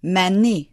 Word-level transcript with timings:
Menni? 0.00 0.68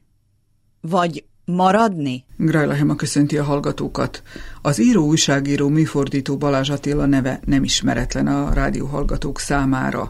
Vagy 0.81 1.23
maradni? 1.45 2.25
Grajla 2.37 2.73
Hema 2.73 2.95
köszönti 2.95 3.37
a 3.37 3.43
hallgatókat. 3.43 4.23
Az 4.61 4.79
író, 4.79 5.05
újságíró, 5.05 5.67
műfordító 5.67 6.37
Balázs 6.37 6.69
Attila 6.69 7.05
neve 7.05 7.39
nem 7.45 7.63
ismeretlen 7.63 8.27
a 8.27 8.53
rádióhallgatók 8.53 9.39
számára. 9.39 10.09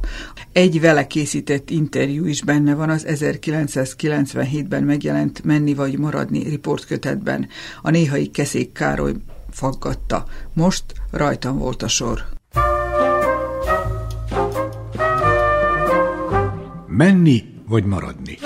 Egy 0.51 0.81
vele 0.81 1.07
készített 1.07 1.69
interjú 1.69 2.25
is 2.25 2.43
benne 2.43 2.75
van 2.75 2.89
az 2.89 3.05
1997-ben 3.07 4.84
megjelent 4.84 5.43
Menni 5.43 5.73
vagy 5.73 5.99
maradni 5.99 6.49
riportkötetben. 6.49 7.47
A 7.81 7.89
néhai 7.89 8.27
Keszék 8.27 8.71
Károly 8.71 9.13
faggatta. 9.49 10.25
Most 10.54 10.84
rajtam 11.11 11.57
volt 11.57 11.84
a 11.84 11.88
sor. 11.88 12.25
Menni 16.88 17.57
vagy 17.70 17.84
maradni? 17.84 18.38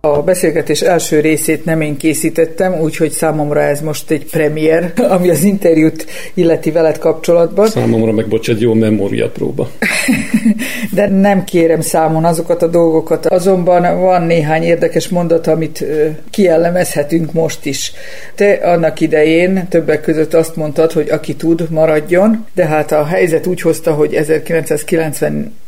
A 0.00 0.22
beszélgetés 0.22 0.80
első 0.80 1.20
részét 1.20 1.64
nem 1.64 1.80
én 1.80 1.96
készítettem, 1.96 2.80
úgyhogy 2.80 3.10
számomra 3.10 3.62
ez 3.62 3.80
most 3.80 4.10
egy 4.10 4.24
premier, 4.24 4.92
ami 5.14 5.30
az 5.30 5.42
interjút 5.42 6.06
illeti 6.34 6.70
veled 6.70 6.98
kapcsolatban. 6.98 7.66
Számomra 7.66 8.12
meg 8.12 8.28
bocs, 8.28 8.48
egy 8.48 8.60
jó 8.60 8.74
memóriapróba. 8.74 9.70
De 10.94 11.08
nem 11.08 11.44
kérem 11.44 11.80
számon 11.80 12.24
azokat 12.24 12.62
a 12.62 12.66
dolgokat, 12.66 13.26
azonban 13.26 14.00
van 14.00 14.22
néhány 14.22 14.62
érdekes 14.62 15.08
mondat, 15.08 15.46
amit 15.46 15.84
kiellemezhetünk 16.30 17.32
most 17.32 17.64
is. 17.64 17.92
Te 18.34 18.52
annak 18.52 19.00
idején 19.00 19.68
többek 19.68 20.00
között 20.00 20.34
azt 20.34 20.56
mondtad, 20.56 20.92
hogy 20.92 21.08
aki 21.08 21.34
tud, 21.34 21.66
maradjon, 21.70 22.46
de 22.54 22.66
hát 22.66 22.92
a 22.92 23.04
helyzet 23.04 23.46
úgy 23.46 23.60
hozta, 23.60 23.92
hogy 23.92 24.12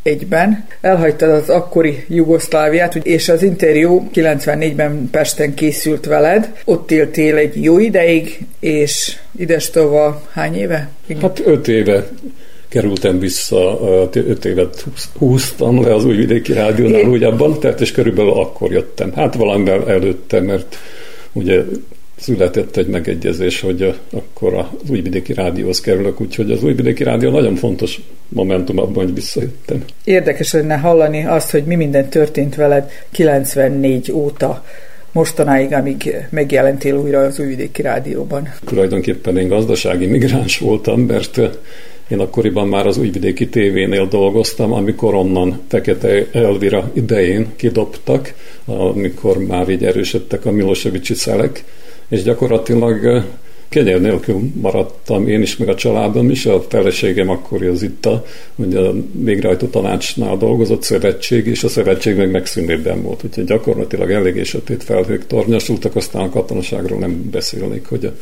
1991-ben 0.05 0.66
elhagytad 0.80 1.30
az 1.30 1.48
akkori 1.48 2.05
Jugoszláviát, 2.09 2.95
és 2.95 3.29
az 3.29 3.43
interjú 3.43 4.11
94-ben 4.15 5.09
Pesten 5.11 5.55
készült 5.55 6.07
veled, 6.07 6.52
ott 6.65 6.90
éltél 6.90 7.37
egy 7.37 7.63
jó 7.63 7.79
ideig, 7.79 8.38
és 8.60 9.16
idestova 9.37 10.23
hány 10.30 10.55
éve? 10.55 10.88
Hát 11.21 11.43
öt 11.45 11.68
éve 11.68 12.09
kerültem 12.68 13.18
vissza, 13.18 13.79
öt 14.13 14.45
évet 14.45 14.85
húztam 15.18 15.82
le 15.82 15.95
az 15.95 16.05
újvidéki 16.05 16.52
rádiónál 16.52 17.01
Én... 17.01 17.09
újabban, 17.09 17.60
tehát 17.60 17.80
és 17.80 17.93
körülbelül 17.93 18.33
akkor 18.33 18.73
jöttem. 18.73 19.12
Hát 19.12 19.35
valamivel 19.35 19.88
előtte, 19.88 20.40
mert 20.40 20.77
ugye 21.33 21.62
született 22.19 22.77
egy 22.77 22.87
megegyezés, 22.87 23.61
hogy 23.61 23.95
akkor 24.13 24.55
az 24.55 24.91
újvidéki 24.91 25.33
rádióhoz 25.33 25.80
kerülök, 25.80 26.21
úgyhogy 26.21 26.51
az 26.51 26.63
újvidéki 26.63 27.02
rádió 27.02 27.30
nagyon 27.30 27.55
fontos 27.55 28.01
momentum 28.29 28.79
abban, 28.79 29.05
hogy 29.05 29.15
visszajöttem. 29.15 29.85
Érdekes 30.05 30.52
lenne 30.52 30.77
hallani 30.77 31.27
azt, 31.27 31.51
hogy 31.51 31.65
mi 31.65 31.74
minden 31.74 32.09
történt 32.09 32.55
veled 32.55 32.91
94 33.11 34.13
óta 34.13 34.65
mostanáig, 35.13 35.73
amíg 35.73 36.27
megjelentél 36.30 36.95
újra 36.95 37.21
az 37.21 37.39
újvidéki 37.39 37.83
rádióban. 37.83 38.52
Tulajdonképpen 38.65 39.37
én 39.37 39.49
gazdasági 39.49 40.07
migráns 40.07 40.59
voltam, 40.59 41.01
mert 41.01 41.41
én 42.09 42.19
akkoriban 42.19 42.69
már 42.69 42.87
az 42.87 42.99
újvidéki 42.99 43.49
tévénél 43.49 44.07
dolgoztam, 44.07 44.73
amikor 44.73 45.15
onnan 45.15 45.61
Fekete 45.69 46.27
Elvira 46.33 46.91
idején 46.93 47.46
kidobtak, 47.57 48.35
amikor 48.65 49.39
már 49.39 49.69
így 49.69 49.85
erősödtek 49.85 50.46
a 50.46 50.51
Milosevicsi 50.51 51.15
szelek, 51.15 51.65
és 52.09 52.23
gyakorlatilag 52.23 53.24
kegyel 53.68 53.98
nélkül 53.98 54.40
maradtam 54.60 55.28
én 55.28 55.42
is, 55.42 55.56
meg 55.56 55.68
a 55.68 55.74
családom 55.74 56.30
is, 56.30 56.46
a 56.46 56.62
feleségem 56.68 57.28
akkor 57.28 57.62
az 57.62 57.82
itt 57.82 58.06
a, 58.06 58.24
ugye 58.54 58.78
a 58.78 58.95
végrehajtó 59.12 59.66
tanácsnál 59.66 60.37
dolgozott 60.37 60.82
szövetség, 60.82 61.46
és 61.46 61.65
a 61.65 61.68
szövetség 61.68 62.16
meg 62.16 62.30
megszűnében 62.30 63.02
volt, 63.02 63.24
úgyhogy 63.24 63.45
gyakorlatilag 63.45 64.10
eléggé 64.10 64.42
sötét 64.42 64.84
felhők 64.84 65.26
tornyosultak, 65.26 65.97
aztán 65.97 66.22
a 66.22 66.31
katonaságról 66.31 66.98
nem 66.98 67.31
beszélnék, 67.31 67.87
hogy 67.87 68.04
a 68.04 68.12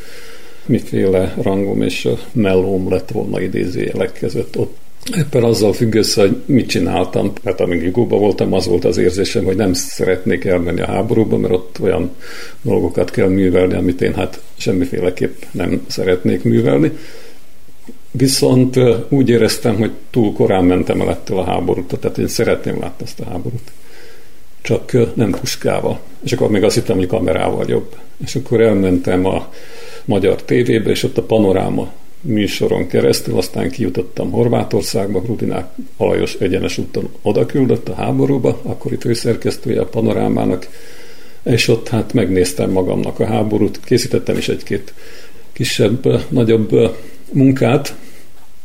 miféle 0.65 1.33
rangom 1.41 1.81
és 1.81 2.07
mellóm 2.31 2.89
lett 2.89 3.11
volna 3.11 3.41
idézőjelek 3.41 4.13
között 4.19 4.57
ott 4.57 4.75
Éppen 5.15 5.43
azzal 5.43 5.73
függ 5.73 5.93
össze, 5.93 6.21
hogy 6.21 6.41
mit 6.45 6.67
csináltam, 6.67 7.33
mert 7.43 7.59
amíg 7.59 7.83
Jugóban 7.83 8.19
voltam, 8.19 8.53
az 8.53 8.67
volt 8.67 8.85
az 8.85 8.97
érzésem, 8.97 9.43
hogy 9.43 9.55
nem 9.55 9.73
szeretnék 9.73 10.45
elmenni 10.45 10.81
a 10.81 10.85
háborúba, 10.85 11.37
mert 11.37 11.53
ott 11.53 11.79
olyan 11.81 12.11
dolgokat 12.61 13.11
kell 13.11 13.27
művelni, 13.27 13.73
amit 13.73 14.01
én 14.01 14.13
hát 14.13 14.41
semmiféleképp 14.57 15.41
nem 15.51 15.85
szeretnék 15.87 16.43
művelni. 16.43 16.91
Viszont 18.11 18.79
úgy 19.09 19.29
éreztem, 19.29 19.75
hogy 19.75 19.91
túl 20.11 20.33
korán 20.33 20.65
mentem 20.65 21.01
el 21.01 21.09
ettől 21.09 21.37
a 21.39 21.43
háborút, 21.43 21.99
tehát 21.99 22.17
én 22.17 22.27
szeretném 22.27 22.79
látni 22.79 23.05
ezt 23.05 23.19
a 23.19 23.29
háborút. 23.29 23.71
Csak 24.61 25.15
nem 25.15 25.31
puskával. 25.31 25.99
És 26.23 26.31
akkor 26.31 26.49
még 26.49 26.63
azt 26.63 26.75
hittem, 26.75 26.97
hogy 26.97 27.07
kamerával 27.07 27.65
jobb. 27.67 27.95
És 28.25 28.35
akkor 28.35 28.61
elmentem 28.61 29.25
a 29.25 29.53
magyar 30.05 30.43
tévébe, 30.43 30.89
és 30.89 31.03
ott 31.03 31.17
a 31.17 31.23
panoráma 31.23 31.91
műsoron 32.21 32.87
keresztül, 32.87 33.37
aztán 33.37 33.69
kijutottam 33.69 34.31
Horvátországba, 34.31 35.23
Rudinák 35.25 35.69
Alajos 35.97 36.33
egyenes 36.33 36.77
úton 36.77 37.09
oda 37.21 37.45
küldött 37.45 37.89
a 37.89 37.93
háborúba, 37.93 38.59
akkori 38.63 38.95
főszerkesztője 38.95 39.81
a 39.81 39.85
panorámának, 39.85 40.67
és 41.43 41.67
ott 41.67 41.89
hát 41.89 42.13
megnéztem 42.13 42.71
magamnak 42.71 43.19
a 43.19 43.25
háborút, 43.25 43.79
készítettem 43.83 44.37
is 44.37 44.49
egy-két 44.49 44.93
kisebb, 45.53 46.23
nagyobb 46.29 46.95
munkát, 47.31 47.95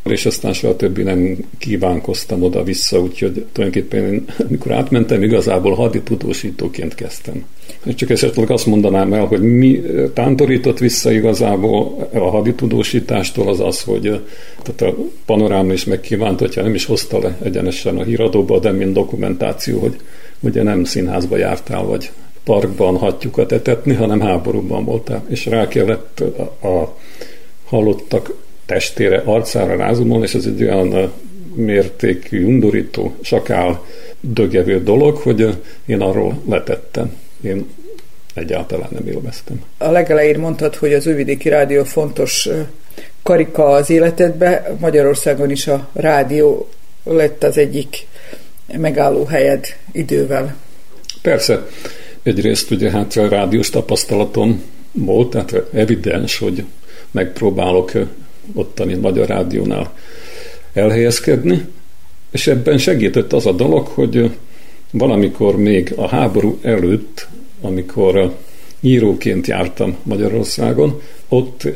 és 0.04 0.26
aztán 0.26 0.52
soha 0.52 0.76
többi 0.76 1.02
nem 1.02 1.36
kívánkoztam 1.58 2.42
oda-vissza, 2.42 3.00
úgyhogy 3.00 3.44
tulajdonképpen 3.52 4.12
én, 4.12 4.24
amikor 4.48 4.72
átmentem, 4.72 5.22
igazából 5.22 5.74
haditudósítóként 5.74 6.94
kezdtem. 6.94 7.44
Csak 7.94 8.10
esetleg 8.10 8.50
azt 8.50 8.66
mondanám 8.66 9.12
el, 9.12 9.24
hogy 9.24 9.40
mi 9.40 9.82
tántorított 10.14 10.78
vissza 10.78 11.12
igazából 11.12 12.08
a 12.12 12.30
haditudósítástól 12.30 13.48
az 13.48 13.60
az, 13.60 13.82
hogy 13.82 14.20
tehát 14.62 14.94
a 14.94 15.02
panorám 15.26 15.70
is 15.70 15.84
megkívánt, 15.84 16.38
hogyha 16.38 16.62
nem 16.62 16.74
is 16.74 16.84
hozta 16.84 17.18
le 17.18 17.38
egyenesen 17.42 17.98
a 17.98 18.02
híradóba, 18.02 18.58
de 18.58 18.70
mint 18.70 18.92
dokumentáció, 18.92 19.78
hogy 19.78 19.96
ugye 20.40 20.62
nem 20.62 20.84
színházba 20.84 21.36
jártál, 21.36 21.82
vagy 21.82 22.10
parkban 22.44 22.96
hattyukat 22.96 23.52
etetni, 23.52 23.94
hanem 23.94 24.20
háborúban 24.20 24.84
voltál, 24.84 25.24
és 25.28 25.46
rá 25.46 25.68
kellett 25.68 26.20
a, 26.20 26.66
a 26.68 26.96
halottak 27.64 28.34
testére, 28.72 29.22
arcára 29.24 29.76
rázumolni, 29.76 30.24
és 30.24 30.34
ez 30.34 30.44
egy 30.44 30.62
olyan 30.62 31.12
mértékű, 31.54 32.44
undorító, 32.44 33.14
sakál, 33.22 33.84
dögevő 34.20 34.82
dolog, 34.82 35.16
hogy 35.16 35.58
én 35.86 36.00
arról 36.00 36.42
letettem. 36.48 37.16
Én 37.40 37.66
egyáltalán 38.34 38.88
nem 38.90 39.06
élveztem. 39.06 39.62
A 39.78 39.90
legelején 39.90 40.38
mondtad, 40.38 40.74
hogy 40.74 40.92
az 40.92 41.06
Újvidéki 41.06 41.48
Rádió 41.48 41.84
fontos 41.84 42.48
karika 43.22 43.64
az 43.64 43.90
életedbe. 43.90 44.76
Magyarországon 44.80 45.50
is 45.50 45.66
a 45.66 45.88
rádió 45.92 46.68
lett 47.04 47.42
az 47.42 47.58
egyik 47.58 48.06
megálló 48.76 49.24
helyed 49.24 49.64
idővel. 49.92 50.56
Persze. 51.22 51.66
Egyrészt 52.22 52.70
ugye 52.70 52.90
hát 52.90 53.16
a 53.16 53.28
rádiós 53.28 53.70
tapasztalatom 53.70 54.62
volt, 54.92 55.30
tehát 55.30 55.66
evidens, 55.72 56.38
hogy 56.38 56.64
megpróbálok 57.10 57.92
ottani 58.54 58.94
Magyar 58.94 59.28
Rádiónál 59.28 59.92
elhelyezkedni, 60.72 61.64
és 62.30 62.46
ebben 62.46 62.78
segített 62.78 63.32
az 63.32 63.46
a 63.46 63.52
dolog, 63.52 63.86
hogy 63.86 64.30
valamikor 64.90 65.56
még 65.56 65.92
a 65.96 66.08
háború 66.08 66.58
előtt, 66.62 67.28
amikor 67.60 68.36
íróként 68.80 69.46
jártam 69.46 69.96
Magyarországon, 70.02 71.00
ott 71.28 71.68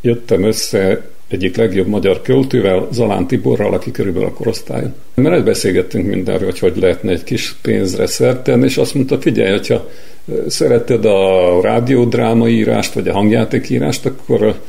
jöttem 0.00 0.42
össze 0.42 1.08
egyik 1.28 1.56
legjobb 1.56 1.86
magyar 1.86 2.22
költővel, 2.22 2.88
Zalán 2.92 3.26
Tiborral, 3.26 3.74
aki 3.74 3.90
körülbelül 3.90 4.28
a 4.28 4.32
korosztályon. 4.32 4.94
Mert 5.14 5.44
beszélgettünk 5.44 6.06
mindenről, 6.06 6.50
hogy 6.50 6.58
hogy 6.58 6.76
lehetne 6.76 7.12
egy 7.12 7.24
kis 7.24 7.54
pénzre 7.62 8.06
szerten, 8.06 8.64
és 8.64 8.76
azt 8.76 8.94
mondta, 8.94 9.20
figyelj, 9.20 9.50
hogyha 9.50 9.88
szereted 10.48 11.04
a 11.04 11.60
rádiódrámaírást, 11.62 12.92
vagy 12.92 13.08
a 13.08 13.12
hangjátékírást, 13.12 14.06
akkor 14.06 14.60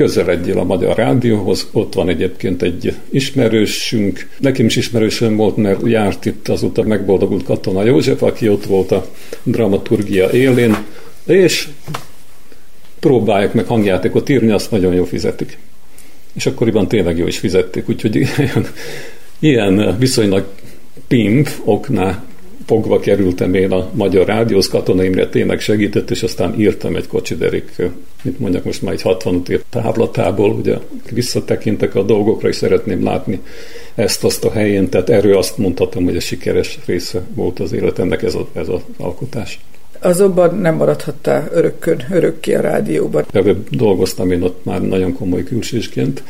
közeledjél 0.00 0.58
a 0.58 0.64
Magyar 0.64 0.96
Rádióhoz, 0.96 1.68
ott 1.72 1.94
van 1.94 2.08
egyébként 2.08 2.62
egy 2.62 2.94
ismerősünk, 3.10 4.28
nekem 4.38 4.66
is 4.66 4.76
ismerősöm 4.76 5.36
volt, 5.36 5.56
mert 5.56 5.80
járt 5.86 6.26
itt 6.26 6.48
azóta 6.48 6.82
megboldogult 6.82 7.44
Katona 7.44 7.84
József, 7.84 8.22
aki 8.22 8.48
ott 8.48 8.64
volt 8.64 8.90
a 8.90 9.06
dramaturgia 9.42 10.30
élén, 10.30 10.76
és 11.26 11.68
próbálják 13.00 13.52
meg 13.52 13.66
hangjátékot 13.66 14.28
írni, 14.28 14.50
azt 14.50 14.70
nagyon 14.70 14.94
jó 14.94 15.04
fizetik. 15.04 15.58
És 16.32 16.46
akkoriban 16.46 16.88
tényleg 16.88 17.18
jó 17.18 17.26
is 17.26 17.38
fizették, 17.38 17.88
úgyhogy 17.88 18.16
ilyen, 18.16 18.66
ilyen 19.38 19.98
viszonylag 19.98 20.46
pimp 21.08 21.48
oknál 21.64 22.24
fogva 22.66 23.00
kerültem 23.00 23.54
én 23.54 23.72
a 23.72 23.90
Magyar 23.92 24.26
Rádióhoz, 24.26 24.68
Katona 24.68 25.04
Imre 25.04 25.28
tényleg 25.28 25.60
segített, 25.60 26.10
és 26.10 26.22
aztán 26.22 26.60
írtam 26.60 26.96
egy 26.96 27.06
kocsiderék 27.06 27.72
mit 28.22 28.38
mondjak 28.38 28.64
most 28.64 28.82
már 28.82 28.92
egy 28.92 29.02
65 29.02 29.48
év 29.48 29.62
távlatából, 29.70 30.50
ugye 30.50 30.76
visszatekintek 31.10 31.94
a 31.94 32.02
dolgokra, 32.02 32.48
és 32.48 32.56
szeretném 32.56 33.04
látni 33.04 33.40
ezt-azt 33.94 34.44
a 34.44 34.50
helyén, 34.50 34.88
tehát 34.88 35.10
erről 35.10 35.36
azt 35.36 35.58
mondhatom, 35.58 36.04
hogy 36.04 36.16
a 36.16 36.20
sikeres 36.20 36.78
része 36.86 37.22
volt 37.34 37.60
az 37.60 37.72
életemnek 37.72 38.22
ez, 38.22 38.34
a, 38.34 38.48
ez 38.52 38.68
az 38.68 38.80
alkotás. 38.98 39.60
Azonban 40.00 40.54
nem 40.54 40.74
maradhattál 40.74 41.48
örökkön, 41.52 42.06
örökké 42.10 42.54
a 42.54 42.60
rádióban. 42.60 43.24
Előbb 43.32 43.68
dolgoztam 43.70 44.30
én 44.30 44.42
ott 44.42 44.64
már 44.64 44.82
nagyon 44.82 45.12
komoly 45.12 45.44
külsősként, 45.44 46.22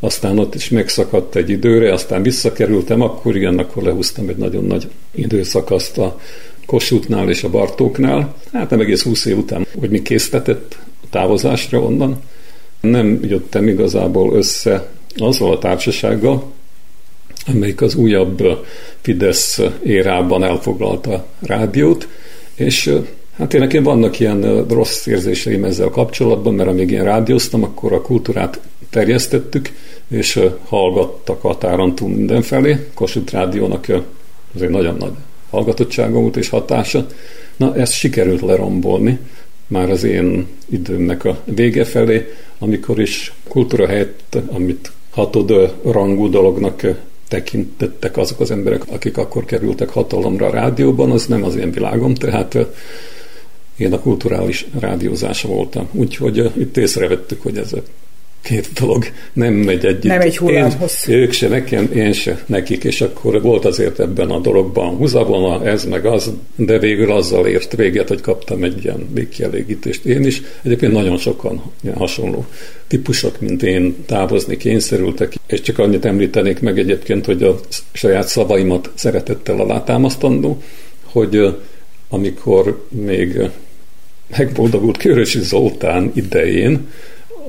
aztán 0.00 0.38
ott 0.38 0.54
is 0.54 0.68
megszakadt 0.68 1.36
egy 1.36 1.50
időre, 1.50 1.92
aztán 1.92 2.22
visszakerültem, 2.22 3.00
akkor 3.00 3.36
igen, 3.36 3.58
akkor 3.58 3.82
lehúztam 3.82 4.28
egy 4.28 4.36
nagyon 4.36 4.64
nagy 4.64 4.88
időszakaszt 5.10 5.98
a 5.98 6.20
Kossuthnál 6.66 7.28
és 7.28 7.44
a 7.44 7.50
Bartóknál. 7.50 8.34
Hát 8.52 8.70
nem 8.70 8.80
egész 8.80 9.02
20 9.02 9.24
év 9.24 9.38
után, 9.38 9.66
hogy 9.78 9.90
mi 9.90 10.02
késztetett 10.02 10.78
távozásra 11.10 11.80
onnan. 11.80 12.22
Nem 12.80 13.18
jöttem 13.22 13.68
igazából 13.68 14.36
össze 14.36 14.88
azzal 15.16 15.52
a 15.52 15.58
társasággal, 15.58 16.52
amelyik 17.46 17.80
az 17.80 17.94
újabb 17.94 18.64
Fidesz 19.00 19.60
érában 19.84 20.44
elfoglalta 20.44 21.26
rádiót, 21.40 22.08
és 22.54 22.94
hát 23.36 23.54
én 23.54 23.60
nekem 23.60 23.82
vannak 23.82 24.20
ilyen 24.20 24.66
rossz 24.68 25.06
érzéseim 25.06 25.64
ezzel 25.64 25.88
kapcsolatban, 25.88 26.54
mert 26.54 26.68
amíg 26.68 26.90
én 26.90 27.04
rádióztam, 27.04 27.62
akkor 27.62 27.92
a 27.92 28.02
kultúrát 28.02 28.60
terjesztettük, 28.90 29.72
és 30.08 30.40
hallgattak 30.64 31.42
határon 31.42 31.94
túl 31.94 32.08
mindenfelé. 32.08 32.76
Kossuth 32.94 33.32
Rádiónak 33.32 33.86
az 34.54 34.62
egy 34.62 34.68
nagyon 34.68 34.96
nagy 34.96 35.12
hallgatottsága 35.50 36.20
volt 36.20 36.36
és 36.36 36.48
hatása. 36.48 37.06
Na, 37.56 37.74
ezt 37.74 37.92
sikerült 37.92 38.40
lerombolni 38.40 39.18
már 39.70 39.90
az 39.90 40.04
én 40.04 40.46
időmnek 40.68 41.24
a 41.24 41.42
vége 41.44 41.84
felé, 41.84 42.28
amikor 42.58 43.00
is 43.00 43.32
kultúra 43.48 43.86
helyett, 43.86 44.36
amit 44.52 44.92
hatod 45.10 45.74
rangú 45.84 46.28
dolognak 46.28 46.86
tekintettek 47.28 48.16
azok 48.16 48.40
az 48.40 48.50
emberek, 48.50 48.82
akik 48.88 49.16
akkor 49.16 49.44
kerültek 49.44 49.88
hatalomra 49.88 50.46
a 50.46 50.50
rádióban, 50.50 51.10
az 51.10 51.26
nem 51.26 51.44
az 51.44 51.56
én 51.56 51.70
világom, 51.70 52.14
tehát 52.14 52.56
én 53.76 53.92
a 53.92 54.00
kulturális 54.00 54.66
rádiózása 54.80 55.48
voltam. 55.48 55.88
Úgyhogy 55.92 56.50
itt 56.56 56.76
észrevettük, 56.76 57.42
hogy 57.42 57.56
ez 57.56 57.72
két 58.42 58.68
dolog 58.80 59.04
nem 59.32 59.54
megy 59.54 59.84
együtt. 59.84 60.02
Nem 60.02 60.20
egy 60.20 60.36
hullámhoz. 60.36 61.04
Ők 61.08 61.32
se 61.32 61.48
nekem, 61.48 61.90
én 61.94 62.12
se 62.12 62.42
nekik, 62.46 62.84
és 62.84 63.00
akkor 63.00 63.42
volt 63.42 63.64
azért 63.64 64.00
ebben 64.00 64.30
a 64.30 64.38
dologban 64.38 64.96
húzavona, 64.96 65.66
ez 65.66 65.84
meg 65.84 66.06
az, 66.06 66.32
de 66.56 66.78
végül 66.78 67.12
azzal 67.12 67.46
ért 67.46 67.76
véget, 67.76 68.08
hogy 68.08 68.20
kaptam 68.20 68.64
egy 68.64 68.84
ilyen 68.84 69.08
végkielégítést 69.12 70.04
én 70.04 70.24
is. 70.24 70.42
Egyébként 70.62 70.92
nagyon 70.92 71.18
sokan 71.18 71.62
hasonló 71.94 72.46
típusok, 72.86 73.40
mint 73.40 73.62
én 73.62 73.96
távozni 74.06 74.56
kényszerültek, 74.56 75.34
és 75.46 75.60
csak 75.60 75.78
annyit 75.78 76.04
említenék 76.04 76.60
meg 76.60 76.78
egyébként, 76.78 77.24
hogy 77.24 77.42
a 77.42 77.60
saját 77.92 78.28
szavaimat 78.28 78.90
szeretettel 78.94 79.60
alátámasztandó, 79.60 80.62
hogy 81.04 81.56
amikor 82.08 82.86
még 82.88 83.40
megboldogult 84.36 84.96
Körösi 84.96 85.40
Zoltán 85.40 86.10
idején, 86.14 86.88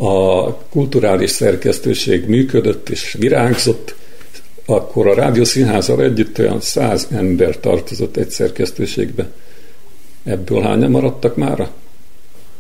a 0.04 0.54
kulturális 0.70 1.30
szerkesztőség 1.30 2.28
működött 2.28 2.90
és 2.90 3.16
virágzott, 3.20 3.96
akkor 4.66 5.08
a 5.08 5.14
Rádiószínházzal 5.14 6.04
együtt 6.04 6.40
olyan 6.40 6.62
száz 6.62 7.08
ember 7.12 7.58
tartozott 7.58 8.18
egy 8.18 8.30
szerkesztőségbe. 8.30 9.28
Ebből 10.24 10.62
hányan 10.62 10.92
maradtak 10.92 11.36
már? 11.36 11.70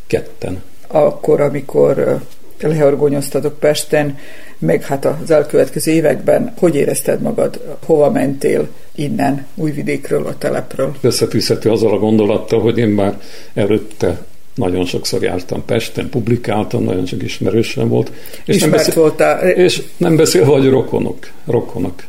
Ketten. 0.07 0.61
Akkor, 0.88 1.41
amikor 1.41 2.21
lehorgonyoztatok 2.61 3.59
Pesten, 3.59 4.17
meg 4.57 4.83
hát 4.83 5.05
az 5.05 5.31
elkövetkező 5.31 5.91
években, 5.91 6.53
hogy 6.57 6.75
érezted 6.75 7.21
magad, 7.21 7.77
hova 7.85 8.11
mentél 8.11 8.67
innen, 8.95 9.45
Újvidékről, 9.55 10.25
a 10.25 10.38
telepről? 10.38 10.95
Összetűzhető 11.01 11.71
azzal 11.71 11.93
a 11.93 11.99
gondolattal, 11.99 12.61
hogy 12.61 12.77
én 12.77 12.89
már 12.89 13.21
előtte 13.53 14.25
nagyon 14.62 14.86
sokszor 14.86 15.24
jártam 15.24 15.66
Pesten, 15.66 16.10
publikáltam, 16.10 16.84
nagyon 16.84 17.06
sok 17.06 17.24
ismerősem 17.24 17.88
volt. 17.88 18.12
És 18.46 18.56
Ismert 18.56 18.62
nem 18.62 18.72
beszél, 18.72 19.02
voltál. 19.02 19.50
És 19.50 19.81
nem 19.98 20.16
beszél, 20.16 20.44
hogy 20.44 20.69
rokonok. 20.69 21.31
rokonok. 21.46 22.04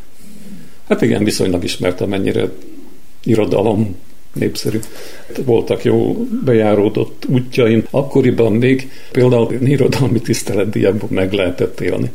Hát 0.88 1.02
igen, 1.02 1.24
viszonylag 1.24 1.64
ismertem, 1.64 2.08
mennyire 2.08 2.48
irodalom 3.24 3.96
népszerű. 4.32 4.78
Voltak 5.44 5.84
jó 5.84 6.26
bejáródott 6.44 7.24
útjaim. 7.28 7.84
Akkoriban 7.90 8.52
még 8.52 8.90
például 9.12 9.52
irodalmi 9.64 10.20
tiszteletdiakból 10.20 11.08
meg 11.12 11.32
lehetett 11.32 11.80
élni. 11.80 12.10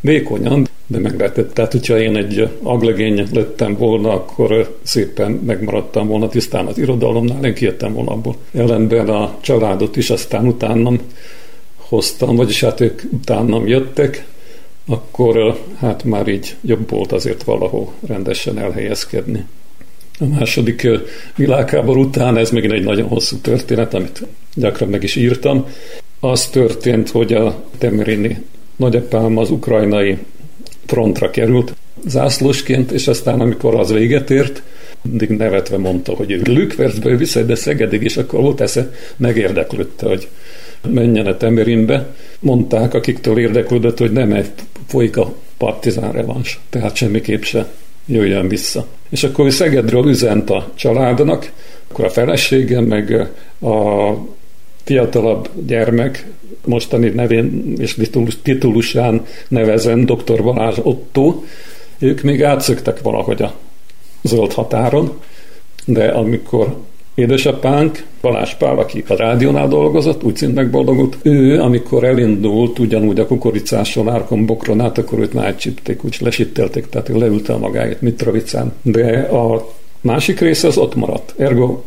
Vékonyan, 0.00 0.68
de 0.86 0.98
meg. 0.98 1.32
Tehát, 1.52 1.72
hogyha 1.72 2.00
én 2.00 2.16
egy 2.16 2.48
aglegény 2.62 3.28
lettem 3.32 3.76
volna, 3.76 4.12
akkor 4.12 4.78
szépen 4.82 5.30
megmaradtam 5.30 6.06
volna 6.06 6.28
tisztán 6.28 6.66
az 6.66 6.78
irodalomnál, 6.78 7.44
én 7.44 7.54
kijöttem 7.54 7.92
volna 7.92 8.10
abból. 8.10 8.36
Ellenben 8.54 9.08
a 9.08 9.36
családot 9.40 9.96
is 9.96 10.10
aztán 10.10 10.46
utánam 10.46 10.98
hoztam, 11.76 12.36
vagyis 12.36 12.60
hát 12.60 12.80
ők 12.80 13.02
utánam 13.10 13.66
jöttek, 13.66 14.26
akkor 14.86 15.58
hát 15.78 16.04
már 16.04 16.28
így 16.28 16.56
jobb 16.60 16.90
volt 16.90 17.12
azért 17.12 17.42
valahol 17.42 17.92
rendesen 18.06 18.58
elhelyezkedni. 18.58 19.44
A 20.18 20.26
második 20.26 20.88
világháború 21.36 22.00
után, 22.00 22.36
ez 22.36 22.50
megint 22.50 22.72
egy 22.72 22.84
nagyon 22.84 23.08
hosszú 23.08 23.36
történet, 23.36 23.94
amit 23.94 24.22
gyakran 24.54 24.88
meg 24.88 25.02
is 25.02 25.16
írtam, 25.16 25.66
az 26.20 26.46
történt, 26.46 27.10
hogy 27.10 27.32
a 27.32 27.62
Temerini 27.78 28.42
nagyapám 28.76 29.36
az 29.36 29.50
ukrajnai 29.50 30.18
frontra 30.86 31.30
került 31.30 31.74
zászlósként, 32.06 32.92
és 32.92 33.08
aztán 33.08 33.40
amikor 33.40 33.74
az 33.74 33.92
véget 33.92 34.30
ért, 34.30 34.62
mindig 35.02 35.28
nevetve 35.28 35.76
mondta, 35.76 36.14
hogy 36.14 36.30
ő 36.30 36.40
Lükvercből 36.44 37.16
vissza, 37.16 37.42
de 37.42 37.54
Szegedig, 37.54 38.02
és 38.02 38.16
akkor 38.16 38.40
volt 38.40 38.60
esze, 38.60 38.92
megérdeklődte, 39.16 40.06
hogy 40.06 40.28
menjen 40.88 41.26
a 41.26 41.36
Temerinbe. 41.36 42.06
Mondták, 42.40 42.94
akiktől 42.94 43.38
érdeklődött, 43.38 43.98
hogy 43.98 44.12
nem 44.12 44.44
folyik 44.86 45.16
a 45.16 45.34
partizán 45.56 46.12
revans, 46.12 46.60
tehát 46.70 46.96
semmiképp 46.96 47.42
se 47.42 47.66
jöjjön 48.06 48.48
vissza. 48.48 48.86
És 49.08 49.24
akkor 49.24 49.46
ő 49.46 49.50
Szegedről 49.50 50.08
üzent 50.08 50.50
a 50.50 50.72
családnak, 50.74 51.52
akkor 51.88 52.04
a 52.04 52.10
felesége, 52.10 52.80
meg 52.80 53.30
a 53.60 54.12
fiatalabb 54.84 55.48
gyermek, 55.66 56.26
mostani 56.64 57.08
nevén 57.08 57.74
és 57.78 57.96
titulusán 58.42 59.26
nevezem 59.48 60.04
dr. 60.04 60.42
Balázs 60.42 60.78
Otto, 60.82 61.42
ők 61.98 62.22
még 62.22 62.42
átszöktek 62.42 63.02
valahogy 63.02 63.42
a 63.42 63.54
zöld 64.22 64.52
határon, 64.52 65.12
de 65.84 66.08
amikor 66.08 66.76
édesapánk, 67.14 68.04
Balázs 68.20 68.54
Pál, 68.54 68.78
aki 68.78 69.04
a 69.08 69.14
rádiónál 69.14 69.68
dolgozott, 69.68 70.24
úgy 70.24 70.36
szint 70.36 70.54
megboldogult, 70.54 71.16
ő, 71.22 71.60
amikor 71.60 72.04
elindult 72.04 72.78
ugyanúgy 72.78 73.20
a 73.20 73.26
kukoricással 73.26 74.10
árkon 74.10 74.46
bokron 74.46 74.80
át, 74.80 74.98
akkor 74.98 75.18
őt 75.18 75.32
már 75.32 75.56
csipték, 75.56 76.04
úgy 76.04 76.16
lesittelték, 76.20 76.86
tehát 76.86 77.08
ő 77.08 77.18
leülte 77.18 77.52
a 77.52 77.58
magáit 77.58 78.00
Mitrovicán. 78.00 78.72
De 78.82 79.18
a 79.20 79.68
másik 80.00 80.40
része 80.40 80.66
az 80.66 80.76
ott 80.76 80.94
maradt. 80.94 81.34
Ergo 81.36 81.80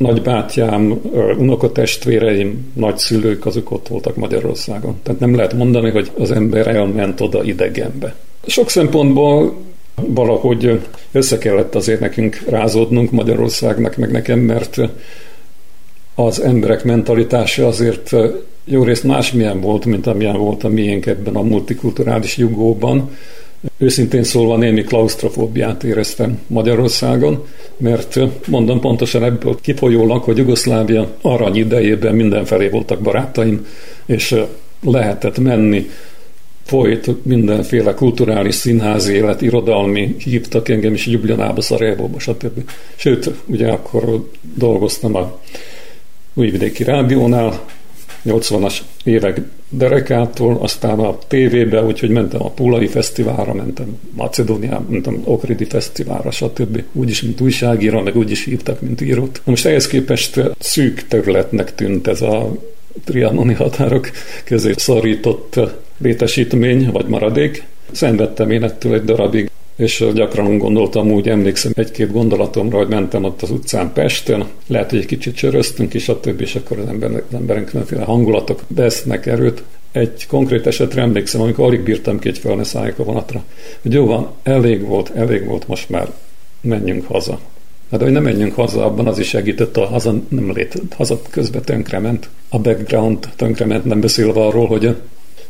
nagybátyám, 0.00 1.00
unokatestvéreim, 1.38 2.72
nagyszülők, 2.74 3.46
azok 3.46 3.70
ott 3.70 3.88
voltak 3.88 4.16
Magyarországon. 4.16 4.98
Tehát 5.02 5.20
nem 5.20 5.34
lehet 5.34 5.52
mondani, 5.52 5.90
hogy 5.90 6.10
az 6.18 6.30
ember 6.30 6.66
elment 6.66 7.20
oda 7.20 7.44
idegenbe. 7.44 8.14
Sok 8.46 8.70
szempontból 8.70 9.54
valahogy 9.94 10.80
össze 11.12 11.38
kellett 11.38 11.74
azért 11.74 12.00
nekünk 12.00 12.42
rázódnunk 12.48 13.10
Magyarországnak, 13.10 13.96
meg 13.96 14.10
nekem, 14.10 14.38
mert 14.38 14.76
az 16.14 16.40
emberek 16.40 16.84
mentalitása 16.84 17.66
azért 17.66 18.10
jó 18.64 18.82
részt 18.82 19.04
másmilyen 19.04 19.60
volt, 19.60 19.84
mint 19.84 20.06
amilyen 20.06 20.36
volt 20.36 20.64
a 20.64 20.68
miénk 20.68 21.06
ebben 21.06 21.34
a 21.34 21.42
multikulturális 21.42 22.36
jugóban. 22.36 23.10
Őszintén 23.78 24.24
szólva 24.24 24.56
némi 24.56 24.82
klaustrofóbiát 24.82 25.84
éreztem 25.84 26.40
Magyarországon, 26.46 27.46
mert 27.76 28.18
mondom 28.46 28.80
pontosan 28.80 29.24
ebből 29.24 29.58
kifolyólag, 29.60 30.22
hogy 30.22 30.36
Jugoszlávia 30.36 31.16
arany 31.20 31.56
idejében 31.56 32.14
mindenfelé 32.14 32.68
voltak 32.68 33.00
barátaim, 33.00 33.66
és 34.06 34.34
lehetett 34.82 35.38
menni, 35.38 35.90
folyt 36.64 37.24
mindenféle 37.24 37.94
kulturális 37.94 38.54
színházi 38.54 39.14
élet, 39.14 39.42
irodalmi, 39.42 40.16
hívtak 40.18 40.68
engem 40.68 40.94
is 40.94 41.06
Ljubljanába, 41.06 41.60
Szarajevóba, 41.60 42.18
stb. 42.18 42.70
Sőt, 42.96 43.30
ugye 43.46 43.68
akkor 43.68 44.28
dolgoztam 44.54 45.14
a 45.14 45.40
Újvidéki 46.34 46.84
Rádiónál, 46.84 47.64
80-as 48.24 48.76
évek 49.04 49.40
derekától, 49.68 50.58
aztán 50.60 50.98
a 50.98 51.18
tévébe, 51.28 51.82
úgyhogy 51.82 52.10
mentem 52.10 52.42
a 52.42 52.50
Pulai 52.50 52.86
Fesztiválra, 52.86 53.54
mentem 53.54 53.98
Macedóniába, 54.10 54.84
mentem 54.88 55.22
Okridi 55.24 55.64
Fesztiválra, 55.64 56.30
stb. 56.30 56.82
Úgyis, 56.92 57.22
mint 57.22 57.40
újságíró, 57.40 58.00
meg 58.00 58.16
úgyis 58.16 58.44
hívtak, 58.44 58.80
mint 58.80 59.00
írót. 59.00 59.40
Most 59.44 59.66
ehhez 59.66 59.86
képest 59.86 60.40
szűk 60.58 61.06
területnek 61.08 61.74
tűnt 61.74 62.06
ez 62.06 62.22
a 62.22 62.56
trianoni 63.04 63.54
határok 63.54 64.10
közé 64.44 64.72
szorított 64.76 65.60
létesítmény 65.98 66.90
vagy 66.90 67.06
maradék. 67.06 67.64
Szenvedtem 67.92 68.50
én 68.50 68.62
ettől 68.62 68.94
egy 68.94 69.04
darabig, 69.04 69.49
és 69.80 70.04
gyakran 70.14 70.58
gondoltam, 70.58 71.10
úgy 71.10 71.28
emlékszem 71.28 71.72
egy-két 71.74 72.12
gondolatomra, 72.12 72.78
hogy 72.78 72.88
mentem 72.88 73.24
ott 73.24 73.42
az 73.42 73.50
utcán 73.50 73.92
Pesten, 73.92 74.44
lehet, 74.66 74.90
hogy 74.90 74.98
egy 74.98 75.06
kicsit 75.06 75.34
csöröztünk, 75.34 75.94
és 75.94 76.08
a 76.08 76.20
többi, 76.20 76.42
és 76.42 76.54
akkor 76.54 76.78
az, 76.78 76.86
ember, 76.86 77.10
az 77.10 77.34
emberen 77.34 77.64
különféle 77.64 78.02
hangulatok 78.02 78.62
vesznek 78.68 79.26
erőt. 79.26 79.62
Egy 79.92 80.26
konkrét 80.26 80.66
esetre 80.66 81.02
emlékszem, 81.02 81.40
amikor 81.40 81.64
alig 81.64 81.80
bírtam 81.80 82.18
ki, 82.18 82.28
hogy 82.28 82.38
fel 82.38 82.54
ne 82.54 82.64
szálljak 82.64 82.98
a 82.98 83.04
vonatra, 83.04 83.44
hogy 83.82 83.92
jó 83.92 84.06
van, 84.06 84.30
elég 84.42 84.86
volt, 84.86 85.10
elég 85.14 85.44
volt, 85.44 85.68
most 85.68 85.90
már 85.90 86.12
menjünk 86.60 87.06
haza. 87.06 87.40
Hát, 87.90 88.02
hogy 88.02 88.12
nem 88.12 88.22
menjünk 88.22 88.54
haza, 88.54 88.84
abban 88.84 89.06
az 89.06 89.18
is 89.18 89.28
segített, 89.28 89.76
a 89.76 89.86
haza 89.86 90.14
nem 90.28 90.52
lét, 90.52 90.82
haza 90.96 91.20
közben 91.30 91.62
tönkrement. 91.62 92.28
A 92.48 92.58
background 92.58 93.28
tönkrement, 93.36 93.84
nem 93.84 94.00
beszélve 94.00 94.40
arról, 94.40 94.66
hogy 94.66 94.96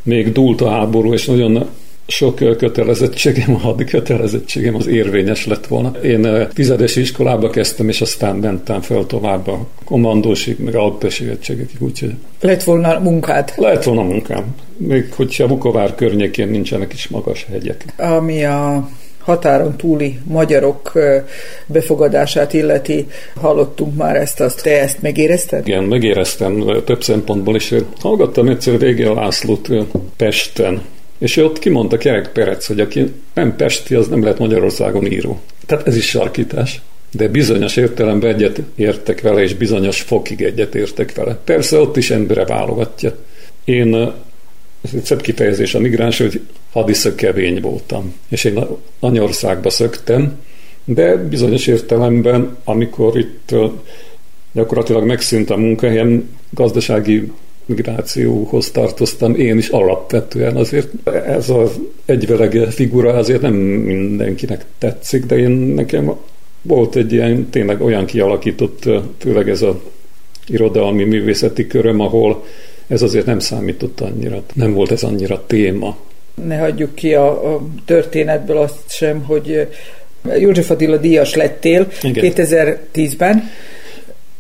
még 0.03 0.33
dúlt 0.33 0.61
a 0.61 0.71
háború, 0.71 1.13
és 1.13 1.27
nagyon 1.27 1.69
sok 2.11 2.57
kötelezettségem, 2.57 3.55
a 3.55 3.59
hadi 3.59 3.85
kötelezettségem 3.85 4.75
az 4.75 4.87
érvényes 4.87 5.47
lett 5.47 5.67
volna. 5.67 5.93
Én 6.03 6.49
tizedes 6.55 6.97
iskolába 6.97 7.51
kezdtem, 7.51 7.89
és 7.89 8.01
aztán 8.01 8.37
mentem 8.37 8.81
fel 8.81 9.07
tovább 9.07 9.49
a 9.49 9.67
kommandósig, 9.85 10.59
meg 10.59 10.75
alpesi 10.75 11.29
egységekig, 11.29 11.83
úgyhogy... 11.83 12.15
Lett 12.41 12.63
volna 12.63 12.99
munkád? 12.99 13.53
Lehet 13.57 13.85
volna 13.85 14.03
munkám. 14.03 14.45
Még 14.77 15.13
hogyha 15.13 15.47
Vukovár 15.47 15.95
környékén 15.95 16.49
nincsenek 16.49 16.93
is 16.93 17.09
magas 17.09 17.47
hegyek. 17.51 17.85
Ami 17.97 18.45
a 18.45 18.89
határon 19.19 19.77
túli 19.77 20.19
magyarok 20.25 20.93
befogadását 21.67 22.53
illeti, 22.53 23.07
hallottunk 23.41 23.97
már 23.97 24.17
ezt, 24.17 24.41
azt 24.41 24.63
te 24.63 24.81
ezt 24.81 25.03
megérezted? 25.03 25.69
Igen, 25.69 25.85
megéreztem 25.85 26.65
több 26.85 27.03
szempontból 27.03 27.55
is. 27.55 27.75
Hallgattam 28.01 28.49
egyszer 28.49 28.79
Végén 28.79 29.15
Lászlót 29.15 29.69
Pesten, 30.17 30.83
és 31.21 31.37
ő 31.37 31.45
ott 31.45 31.59
kimondta 31.59 31.97
Kerek 31.97 32.33
Perec, 32.33 32.67
hogy 32.67 32.81
aki 32.81 33.13
nem 33.35 33.57
Pesti, 33.57 33.95
az 33.95 34.09
nem 34.09 34.23
lehet 34.23 34.39
Magyarországon 34.39 35.07
író. 35.07 35.41
Tehát 35.67 35.87
ez 35.87 35.97
is 35.97 36.09
sarkítás. 36.09 36.81
De 37.13 37.29
bizonyos 37.29 37.77
értelemben 37.77 38.35
egyet 38.35 38.63
értek 38.75 39.21
vele, 39.21 39.43
és 39.43 39.55
bizonyos 39.55 40.01
fokig 40.01 40.43
egyet 40.43 40.75
értek 40.75 41.15
vele. 41.15 41.39
Persze 41.45 41.79
ott 41.79 41.97
is 41.97 42.11
embere 42.11 42.45
válogatja. 42.45 43.17
Én, 43.65 44.13
egy 44.93 45.05
szebb 45.05 45.21
kifejezés 45.21 45.75
a 45.75 45.79
migráns, 45.79 46.19
hogy 46.19 46.41
hadiszökevény 46.73 47.61
voltam. 47.61 48.15
És 48.29 48.45
én 48.45 48.67
Anyországba 49.01 49.71
szöktem, 49.71 50.39
de 50.85 51.17
bizonyos 51.17 51.67
értelemben, 51.67 52.57
amikor 52.65 53.19
itt 53.19 53.55
gyakorlatilag 54.53 55.05
megszűnt 55.05 55.51
a 55.51 55.57
munkahelyem, 55.57 56.29
gazdasági 56.51 57.33
migrációhoz 57.71 58.71
tartoztam 58.71 59.35
én 59.35 59.57
is 59.57 59.69
alapvetően. 59.69 60.57
Azért 60.57 60.89
ez 61.27 61.51
az 61.51 61.71
egyvelege 62.05 62.71
figura 62.71 63.13
azért 63.13 63.41
nem 63.41 63.55
mindenkinek 63.55 64.65
tetszik, 64.79 65.27
de 65.27 65.39
én 65.39 65.51
nekem 65.51 66.13
volt 66.63 66.97
egy 66.97 67.13
ilyen 67.13 67.49
tényleg 67.51 67.81
olyan 67.81 68.05
kialakított, 68.05 68.89
főleg 69.19 69.49
ez 69.49 69.63
a 69.63 69.81
irodalmi 70.47 71.05
művészeti 71.05 71.67
köröm, 71.67 72.01
ahol 72.01 72.45
ez 72.87 73.03
azért 73.03 73.27
nem 73.27 73.39
számított 73.39 74.01
annyira, 74.01 74.43
nem 74.53 74.73
volt 74.73 74.91
ez 74.91 75.03
annyira 75.03 75.45
téma. 75.47 75.97
Ne 76.47 76.59
hagyjuk 76.59 76.95
ki 76.95 77.15
a, 77.15 77.55
a 77.55 77.61
történetből 77.85 78.57
azt 78.57 78.83
sem, 78.89 79.25
hogy 79.25 79.69
József 80.39 80.71
Attila 80.71 80.97
díjas 80.97 81.35
lettél 81.35 81.89
Igen. 82.03 82.33
2010-ben. 82.37 83.43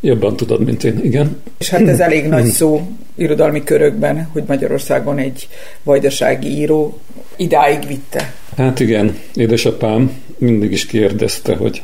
Jobban 0.00 0.37
tudod, 0.37 0.64
mint 0.64 0.85
én, 0.85 1.00
igen. 1.02 1.42
És 1.59 1.69
hát 1.69 1.88
ez 1.88 2.00
elég 2.00 2.26
nagy 2.26 2.45
szó 2.45 2.88
irodalmi 3.14 3.64
körökben, 3.64 4.28
hogy 4.33 4.42
Magyarországon 4.47 5.19
egy 5.19 5.49
vajdasági 5.83 6.49
író 6.49 6.99
idáig 7.37 7.87
vitte. 7.87 8.33
Hát 8.57 8.80
igen, 8.80 9.19
édesapám 9.35 10.12
mindig 10.38 10.73
is 10.73 10.87
kérdezte, 10.87 11.57
hogy 11.57 11.83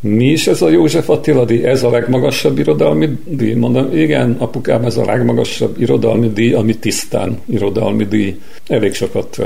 mi 0.00 0.24
is 0.24 0.46
ez 0.46 0.62
a 0.62 0.68
József 0.68 1.10
Attila 1.10 1.44
díj? 1.44 1.64
Ez 1.64 1.82
a 1.82 1.90
legmagasabb 1.90 2.58
irodalmi 2.58 3.08
díj? 3.24 3.52
Mondom, 3.52 3.96
igen, 3.96 4.36
apukám, 4.38 4.84
ez 4.84 4.96
a 4.96 5.04
legmagasabb 5.04 5.80
irodalmi 5.80 6.28
díj, 6.28 6.52
ami 6.52 6.76
tisztán 6.76 7.38
irodalmi 7.46 8.04
díj. 8.04 8.40
Elég 8.68 8.94
sokat 8.94 9.36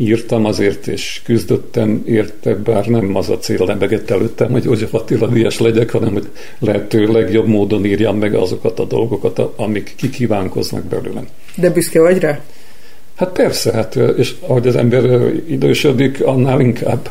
írtam 0.00 0.44
azért, 0.44 0.86
és 0.86 1.20
küzdöttem 1.24 2.02
érte, 2.06 2.54
bár 2.54 2.86
nem 2.86 3.16
az 3.16 3.28
a 3.30 3.38
cél 3.38 3.64
lebegett 3.64 4.10
előttem, 4.10 4.50
hogy 4.50 4.64
József 4.64 4.94
Attila 4.94 5.26
díjas 5.26 5.58
legyek, 5.58 5.90
hanem 5.90 6.12
hogy 6.12 6.28
lehető 6.58 7.06
legjobb 7.06 7.46
módon 7.46 7.84
írjam 7.84 8.18
meg 8.18 8.34
azokat 8.34 8.78
a 8.78 8.84
dolgokat, 8.84 9.38
amik 9.56 9.94
kikívánkoznak 9.96 10.84
belőlem. 10.84 11.28
De 11.56 11.70
büszke 11.70 12.00
vagy 12.00 12.18
rá? 12.18 12.40
Hát 13.14 13.32
persze, 13.32 13.72
hát, 13.72 13.96
és 14.16 14.34
ahogy 14.40 14.66
az 14.66 14.76
ember 14.76 15.32
idősödik, 15.48 16.24
annál 16.24 16.60
inkább, 16.60 17.10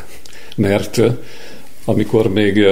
mert 0.56 1.02
amikor 1.86 2.34
még 2.34 2.66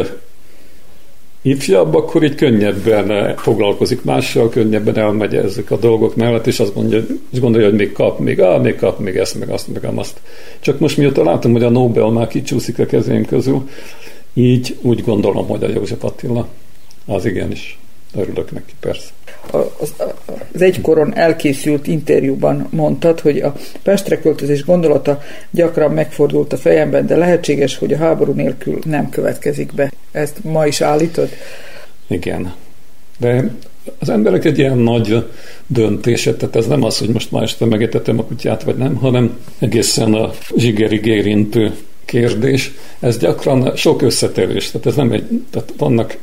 ifjabb, 1.41 1.95
akkor 1.95 2.23
így 2.23 2.35
könnyebben 2.35 3.35
foglalkozik 3.35 4.03
mással, 4.03 4.49
könnyebben 4.49 4.97
elmegy 4.97 5.35
ezek 5.35 5.71
a 5.71 5.77
dolgok 5.77 6.15
mellett, 6.15 6.47
és 6.47 6.59
azt 6.59 6.75
mondja, 6.75 7.05
és 7.31 7.39
gondolja, 7.39 7.67
hogy 7.67 7.77
még 7.77 7.91
kap, 7.91 8.19
még, 8.19 8.41
á, 8.41 8.57
még 8.57 8.75
kap, 8.75 8.99
még 8.99 9.15
ezt, 9.15 9.39
meg 9.39 9.49
azt, 9.49 9.67
meg 9.67 9.91
azt. 9.95 10.19
Csak 10.59 10.79
most 10.79 10.97
mióta 10.97 11.23
látom, 11.23 11.51
hogy 11.51 11.63
a 11.63 11.69
Nobel 11.69 12.09
már 12.09 12.27
kicsúszik 12.27 12.79
a 12.79 12.85
kezén 12.85 13.25
közül, 13.25 13.69
így 14.33 14.77
úgy 14.81 15.03
gondolom, 15.03 15.47
hogy 15.47 15.63
a 15.63 15.69
József 15.69 16.03
Attila 16.03 16.47
az 17.05 17.25
igenis. 17.25 17.79
Örülök 18.15 18.51
neki, 18.51 18.73
persze. 18.79 19.09
Az, 19.51 19.93
az 20.53 20.61
egykoron 20.61 21.15
elkészült 21.15 21.87
interjúban 21.87 22.67
mondtad, 22.69 23.19
hogy 23.19 23.37
a 23.39 23.55
Pestre 23.83 24.19
költözés 24.19 24.65
gondolata 24.65 25.21
gyakran 25.51 25.91
megfordult 25.91 26.53
a 26.53 26.57
fejemben, 26.57 27.05
de 27.05 27.15
lehetséges, 27.15 27.77
hogy 27.77 27.93
a 27.93 27.97
háború 27.97 28.33
nélkül 28.33 28.79
nem 28.85 29.09
következik 29.09 29.73
be. 29.73 29.91
Ezt 30.11 30.43
ma 30.43 30.65
is 30.65 30.81
állítod? 30.81 31.29
Igen. 32.07 32.53
De 33.17 33.51
az 33.99 34.09
emberek 34.09 34.45
egy 34.45 34.57
ilyen 34.57 34.77
nagy 34.77 35.25
döntése, 35.67 36.35
tehát 36.35 36.55
ez 36.55 36.67
nem 36.67 36.83
az, 36.83 36.97
hogy 36.97 37.09
most 37.09 37.31
ma 37.31 37.41
este 37.41 37.65
megetetem 37.65 38.19
a 38.19 38.23
kutyát, 38.23 38.63
vagy 38.63 38.77
nem, 38.77 38.95
hanem 38.95 39.37
egészen 39.59 40.13
a 40.13 40.31
zsigerig 40.55 41.05
érintő 41.05 41.71
kérdés. 42.05 42.71
Ez 42.99 43.17
gyakran 43.17 43.75
sok 43.75 44.01
összetevés, 44.01 44.71
tehát 44.71 44.87
ez 44.87 44.95
nem 44.95 45.11
egy, 45.11 45.41
tehát 45.49 45.73
vannak 45.77 46.17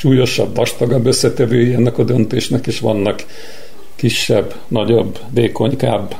súlyosabb, 0.00 0.56
vastagabb 0.56 1.06
összetevői 1.06 1.72
ennek 1.72 1.98
a 1.98 2.04
döntésnek, 2.04 2.66
és 2.66 2.80
vannak 2.80 3.24
kisebb, 3.94 4.54
nagyobb, 4.68 5.18
vékonykább. 5.30 6.14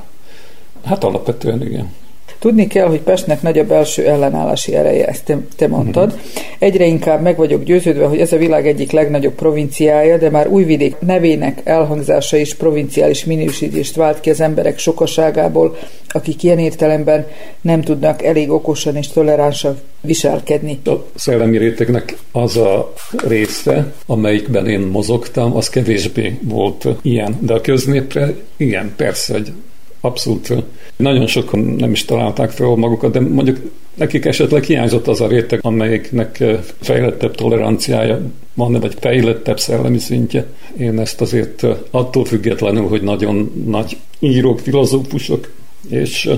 Hát 0.84 1.04
alapvetően 1.04 1.62
igen. 1.62 1.92
Tudni 2.40 2.66
kell, 2.66 2.86
hogy 2.86 3.00
Pestnek 3.00 3.42
nagy 3.42 3.58
a 3.58 3.64
belső 3.64 4.06
ellenállási 4.06 4.74
ereje, 4.74 5.06
ezt 5.06 5.24
te, 5.24 5.38
te 5.56 5.68
mondtad. 5.68 6.06
Uh-huh. 6.12 6.20
Egyre 6.58 6.84
inkább 6.84 7.22
meg 7.22 7.36
vagyok 7.36 7.62
győződve, 7.62 8.06
hogy 8.06 8.20
ez 8.20 8.32
a 8.32 8.36
világ 8.36 8.66
egyik 8.66 8.90
legnagyobb 8.90 9.34
provinciája, 9.34 10.18
de 10.18 10.30
már 10.30 10.48
Újvidék 10.48 10.96
nevének 10.98 11.60
elhangzása 11.64 12.36
is 12.36 12.54
provinciális 12.54 13.24
minősítést 13.24 13.96
vált 13.96 14.20
ki 14.20 14.30
az 14.30 14.40
emberek 14.40 14.78
sokaságából, 14.78 15.76
akik 16.08 16.42
ilyen 16.42 16.58
értelemben 16.58 17.26
nem 17.60 17.80
tudnak 17.80 18.22
elég 18.22 18.50
okosan 18.50 18.96
és 18.96 19.08
toleránsan 19.08 19.78
viselkedni. 20.00 20.78
A 20.84 20.90
szellemi 21.14 21.58
rétegnek 21.58 22.16
az 22.32 22.56
a 22.56 22.92
része, 23.28 23.92
amelyikben 24.06 24.66
én 24.66 24.80
mozogtam, 24.80 25.56
az 25.56 25.68
kevésbé 25.68 26.38
volt 26.42 26.86
ilyen. 27.02 27.36
De 27.40 27.54
a 27.54 27.60
köznépre 27.60 28.34
igen, 28.56 28.92
persze, 28.96 29.32
hogy 29.32 29.52
abszolút 30.00 30.52
nagyon 30.96 31.26
sokan 31.26 31.60
nem 31.60 31.90
is 31.90 32.04
találták 32.04 32.50
fel 32.50 32.66
magukat, 32.66 33.12
de 33.12 33.20
mondjuk 33.20 33.58
nekik 33.94 34.24
esetleg 34.24 34.62
hiányzott 34.62 35.08
az 35.08 35.20
a 35.20 35.26
réteg, 35.26 35.58
amelyiknek 35.62 36.44
fejlettebb 36.80 37.34
toleranciája 37.34 38.20
van, 38.54 38.72
vagy 38.72 38.94
fejlettebb 39.00 39.58
szellemi 39.58 39.98
szintje. 39.98 40.46
Én 40.78 41.00
ezt 41.00 41.20
azért 41.20 41.66
attól 41.90 42.24
függetlenül, 42.24 42.88
hogy 42.88 43.02
nagyon 43.02 43.64
nagy 43.66 43.96
írók, 44.18 44.58
filozófusok 44.58 45.50
és 45.88 46.30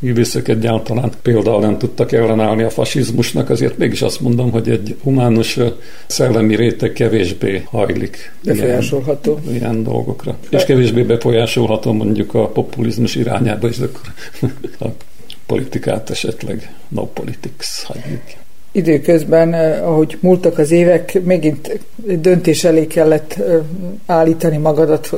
művészek 0.00 0.48
egyáltalán 0.48 1.12
például 1.22 1.60
nem 1.60 1.78
tudtak 1.78 2.12
ellenállni 2.12 2.62
a 2.62 2.70
fasizmusnak, 2.70 3.50
azért 3.50 3.78
mégis 3.78 4.02
azt 4.02 4.20
mondom, 4.20 4.50
hogy 4.50 4.68
egy 4.68 4.96
humánus 5.02 5.58
szellemi 6.06 6.56
réteg 6.56 6.92
kevésbé 6.92 7.62
hajlik 7.64 8.32
befolyásolható 8.44 9.38
ilyen, 9.42 9.54
ilyen 9.54 9.82
dolgokra. 9.82 10.36
És 10.50 10.64
kevésbé 10.64 11.02
befolyásolható 11.02 11.92
mondjuk 11.92 12.34
a 12.34 12.48
populizmus 12.48 13.14
irányába 13.14 13.68
is, 13.68 13.78
akkor 13.78 14.00
a 14.88 14.88
politikát 15.46 16.10
esetleg 16.10 16.74
no 16.88 17.06
politics 17.06 17.82
hagyjuk. 17.84 18.22
Időközben, 18.72 19.52
ahogy 19.82 20.18
múltak 20.20 20.58
az 20.58 20.70
évek, 20.70 21.24
megint 21.24 21.80
döntés 21.96 22.64
elé 22.64 22.86
kellett 22.86 23.38
állítani 24.06 24.56
magadat, 24.56 25.10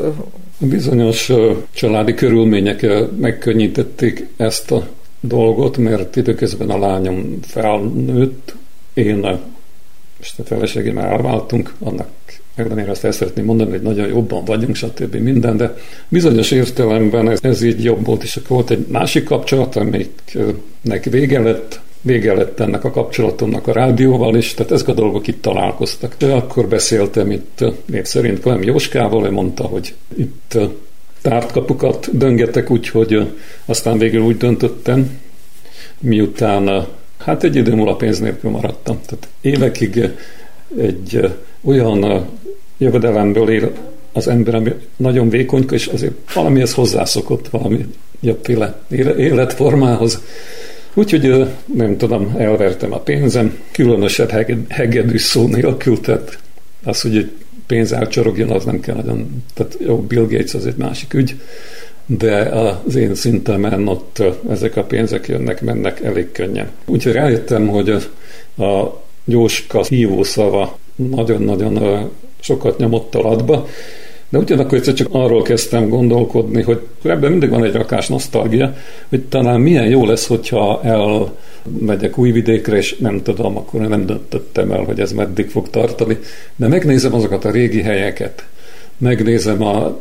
Bizonyos 0.61 1.33
családi 1.71 2.15
körülmények 2.15 2.87
megkönnyítették 3.19 4.27
ezt 4.37 4.71
a 4.71 4.89
dolgot, 5.21 5.77
mert 5.77 6.17
időközben 6.17 6.71
a 6.71 6.79
lányom 6.79 7.39
felnőtt, 7.43 8.55
én 8.95 9.39
és 10.21 10.33
a 10.39 10.43
feleségemmel 10.43 11.07
elváltunk, 11.07 11.75
annak 11.79 12.09
ellenére 12.55 12.91
azt 12.91 13.05
el 13.05 13.13
szeretném 13.13 13.45
mondani, 13.45 13.71
hogy 13.71 13.83
nagyon 13.83 14.09
jobban 14.09 14.45
vagyunk, 14.45 14.75
stb. 14.75 15.15
minden, 15.15 15.57
de 15.57 15.77
bizonyos 16.09 16.51
értelemben 16.51 17.31
ez, 17.31 17.39
ez 17.43 17.63
így 17.63 17.85
jobb 17.85 18.07
volt, 18.07 18.23
és 18.23 18.37
akkor 18.37 18.49
volt 18.49 18.71
egy 18.71 18.87
másik 18.89 19.25
kapcsolat, 19.25 19.77
amiknek 19.77 21.05
vége 21.11 21.41
lett, 21.41 21.81
vége 22.09 22.35
lett 22.35 22.61
ennek 22.61 22.85
a 22.85 22.91
kapcsolatomnak 22.91 23.67
a 23.67 23.73
rádióval 23.73 24.37
is, 24.37 24.55
tehát 24.55 24.73
ezek 24.73 24.89
a 24.89 24.93
dolgok 24.93 25.27
itt 25.27 25.43
találkoztak. 25.43 26.15
De 26.19 26.33
akkor 26.33 26.69
beszéltem 26.69 27.31
itt 27.31 27.65
név 27.87 28.05
szerint 28.05 28.41
Klem 28.41 28.63
Jóskával, 28.63 29.27
ő 29.27 29.31
mondta, 29.31 29.65
hogy 29.65 29.95
itt 30.17 30.59
tártkapukat 31.23 32.17
döngetek, 32.17 32.71
úgyhogy 32.71 33.33
aztán 33.65 33.99
végül 33.99 34.21
úgy 34.21 34.37
döntöttem, 34.37 35.19
miután 36.01 36.87
hát 37.19 37.45
egy 37.45 37.57
idő 37.57 37.75
múlva 37.75 37.97
pénz 37.97 38.19
nélkül 38.19 38.51
maradtam. 38.51 39.01
Tehát 39.07 39.29
évekig 39.41 40.11
egy 40.79 41.31
olyan 41.65 42.27
jövedelemből 42.79 43.51
él 43.51 43.73
az 44.13 44.29
ember, 44.29 44.55
ami 44.55 44.73
nagyon 44.97 45.29
vékonyka, 45.29 45.75
és 45.75 45.87
azért 45.87 46.35
valamihez 46.35 46.75
hozzászokott, 46.75 47.49
valami 47.49 47.87
jobbféle 48.21 48.81
életformához. 49.17 50.23
Úgyhogy 50.99 51.47
nem 51.75 51.97
tudom, 51.97 52.35
elvertem 52.39 52.93
a 52.93 52.99
pénzem, 52.99 53.59
különösebb 53.73 54.31
hegedű 54.69 55.19
szó 55.19 55.47
nélkül, 55.47 56.01
tehát 56.01 56.39
az, 56.85 57.01
hogy 57.01 57.17
egy 57.17 57.33
pénz 57.67 57.93
elcsorogjon, 57.93 58.51
az 58.51 58.65
nem 58.65 58.81
kell 58.81 58.95
nagyon, 58.95 59.43
tehát 59.55 59.77
jó, 59.81 60.01
Bill 60.01 60.27
Gates 60.27 60.55
az 60.55 60.67
egy 60.67 60.77
másik 60.77 61.15
ügy, 61.15 61.41
de 62.07 62.37
az 62.43 62.95
én 62.95 63.15
szintemen 63.15 63.89
ott 63.89 64.23
ezek 64.51 64.77
a 64.77 64.85
pénzek 64.85 65.29
jönnek, 65.29 65.61
mennek 65.61 66.01
elég 66.01 66.33
könnyen. 66.33 66.71
Úgyhogy 66.87 67.13
rájöttem, 67.13 67.69
hogy 67.69 67.91
a 68.59 69.03
Jóska 69.25 69.85
hívószava 69.85 70.79
nagyon-nagyon 70.97 72.11
sokat 72.41 72.79
nyomott 72.79 73.15
alatba, 73.15 73.69
de 74.29 74.39
ugyanakkor 74.39 74.79
egyszer 74.79 74.95
csak 74.95 75.09
arról 75.11 75.43
kezdtem 75.43 75.89
gondolkodni, 75.89 76.63
hogy 76.63 76.81
ebben 77.03 77.31
mindig 77.31 77.51
van 77.51 77.65
egy 77.65 77.73
rakás 77.73 78.09
nosztalgia, 78.09 78.75
hogy 79.09 79.23
talán 79.23 79.61
milyen 79.61 79.89
jó 79.89 80.07
lesz, 80.07 80.27
hogyha 80.27 80.81
elmegyek 80.83 82.19
újvidékre, 82.19 82.77
és 82.77 82.97
nem 82.97 83.23
tudom, 83.23 83.57
akkor 83.57 83.81
nem 83.81 84.07
döntöttem 84.07 84.71
el, 84.71 84.83
hogy 84.83 85.01
ez 85.01 85.13
meddig 85.13 85.51
fog 85.51 85.71
tartani, 85.71 86.19
de 86.57 86.69
megnézem 86.69 87.15
azokat 87.15 87.45
a 87.45 87.51
régi 87.51 87.83
helyeket, 87.83 88.47
megnézem 88.99 89.63
a 89.63 90.01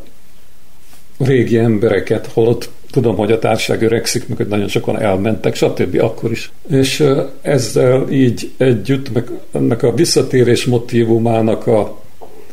régi 1.17 1.57
embereket, 1.57 2.27
holott 2.34 2.69
tudom, 2.91 3.15
hogy 3.15 3.31
a 3.31 3.39
társaság 3.39 3.81
öregszik, 3.81 4.27
meg 4.27 4.38
hogy 4.38 4.48
nagyon 4.48 4.67
sokan 4.67 5.01
elmentek, 5.01 5.55
stb. 5.55 6.01
akkor 6.01 6.31
is. 6.31 6.51
És 6.69 7.03
ezzel 7.41 8.10
így 8.12 8.51
együtt, 8.57 9.13
meg 9.13 9.29
ennek 9.51 9.84
a 9.84 9.93
visszatérés 9.93 10.65
motivumának 10.65 11.67
a 11.67 12.05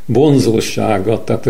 vonzósága, 0.07 1.25
tehát 1.25 1.49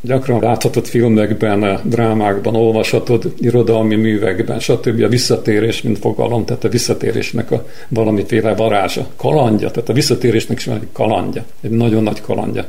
gyakran 0.00 0.40
láthatod 0.40 0.86
filmekben, 0.86 1.80
drámákban, 1.84 2.56
olvashatod, 2.56 3.32
irodalmi 3.38 3.94
művekben, 3.94 4.58
stb. 4.58 5.02
a 5.02 5.08
visszatérés, 5.08 5.82
mint 5.82 5.98
fogalom, 5.98 6.44
tehát 6.44 6.64
a 6.64 6.68
visszatérésnek 6.68 7.50
a 7.50 7.66
valamiféle 7.88 8.54
varázsa, 8.54 9.06
kalandja, 9.16 9.70
tehát 9.70 9.88
a 9.88 9.92
visszatérésnek 9.92 10.58
is 10.58 10.64
van 10.64 10.76
egy 10.76 10.88
kalandja, 10.92 11.44
egy 11.60 11.70
nagyon 11.70 12.02
nagy 12.02 12.20
kalandja. 12.20 12.64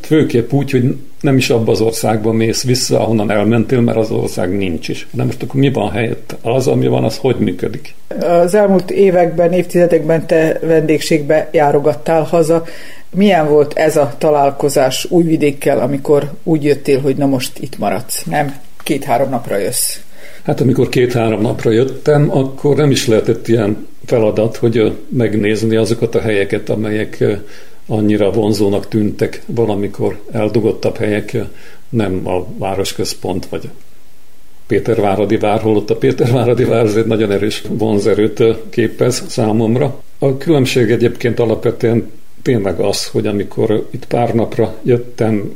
Főképp 0.00 0.52
úgy, 0.52 0.70
hogy 0.70 0.96
nem 1.20 1.36
is 1.36 1.50
abba 1.50 1.72
az 1.72 1.80
országba 1.80 2.32
mész 2.32 2.64
vissza, 2.64 3.00
ahonnan 3.00 3.30
elmentél, 3.30 3.80
mert 3.80 3.96
az 3.96 4.10
ország 4.10 4.56
nincs 4.56 4.88
is. 4.88 5.06
De 5.10 5.24
most 5.24 5.42
akkor 5.42 5.60
mi 5.60 5.72
van 5.72 5.90
helyett? 5.90 6.36
Az, 6.42 6.66
ami 6.66 6.86
van, 6.86 7.04
az 7.04 7.16
hogy 7.16 7.36
működik? 7.36 7.94
Az 8.20 8.54
elmúlt 8.54 8.90
években, 8.90 9.52
évtizedekben 9.52 10.26
te 10.26 10.58
vendégségbe 10.62 11.48
járogattál 11.52 12.22
haza. 12.22 12.64
Milyen 13.14 13.48
volt 13.48 13.72
ez 13.72 13.96
a 13.96 14.14
találkozás 14.18 15.06
újvidékkel, 15.10 15.80
amikor 15.80 16.30
úgy 16.42 16.64
jöttél, 16.64 17.00
hogy 17.00 17.16
na 17.16 17.26
most 17.26 17.58
itt 17.58 17.78
maradsz, 17.78 18.22
nem 18.24 18.56
két-három 18.82 19.28
napra 19.28 19.56
jössz? 19.56 19.98
Hát 20.42 20.60
amikor 20.60 20.88
két-három 20.88 21.40
napra 21.40 21.70
jöttem, 21.70 22.30
akkor 22.30 22.76
nem 22.76 22.90
is 22.90 23.06
lehetett 23.06 23.48
ilyen 23.48 23.86
feladat, 24.04 24.56
hogy 24.56 24.98
megnézni 25.08 25.76
azokat 25.76 26.14
a 26.14 26.20
helyeket, 26.20 26.68
amelyek 26.68 27.24
annyira 27.86 28.30
vonzónak 28.30 28.88
tűntek 28.88 29.42
valamikor 29.46 30.20
eldugottabb 30.32 30.96
helyek, 30.96 31.36
nem 31.88 32.26
a 32.26 32.46
városközpont, 32.58 33.46
vagy 33.46 33.68
Péterváradi 34.66 35.36
vár, 35.36 35.60
holott 35.60 35.90
a 35.90 35.96
Péterváradi 35.96 36.64
vár 36.64 36.86
egy 36.86 37.06
nagyon 37.06 37.30
erős 37.30 37.62
vonzerőt 37.68 38.42
képez 38.70 39.24
számomra. 39.28 40.02
A 40.18 40.36
különbség 40.36 40.90
egyébként 40.90 41.38
alapvetően 41.38 42.10
tényleg 42.42 42.80
az, 42.80 43.06
hogy 43.06 43.26
amikor 43.26 43.88
itt 43.90 44.06
pár 44.06 44.34
napra 44.34 44.74
jöttem, 44.82 45.54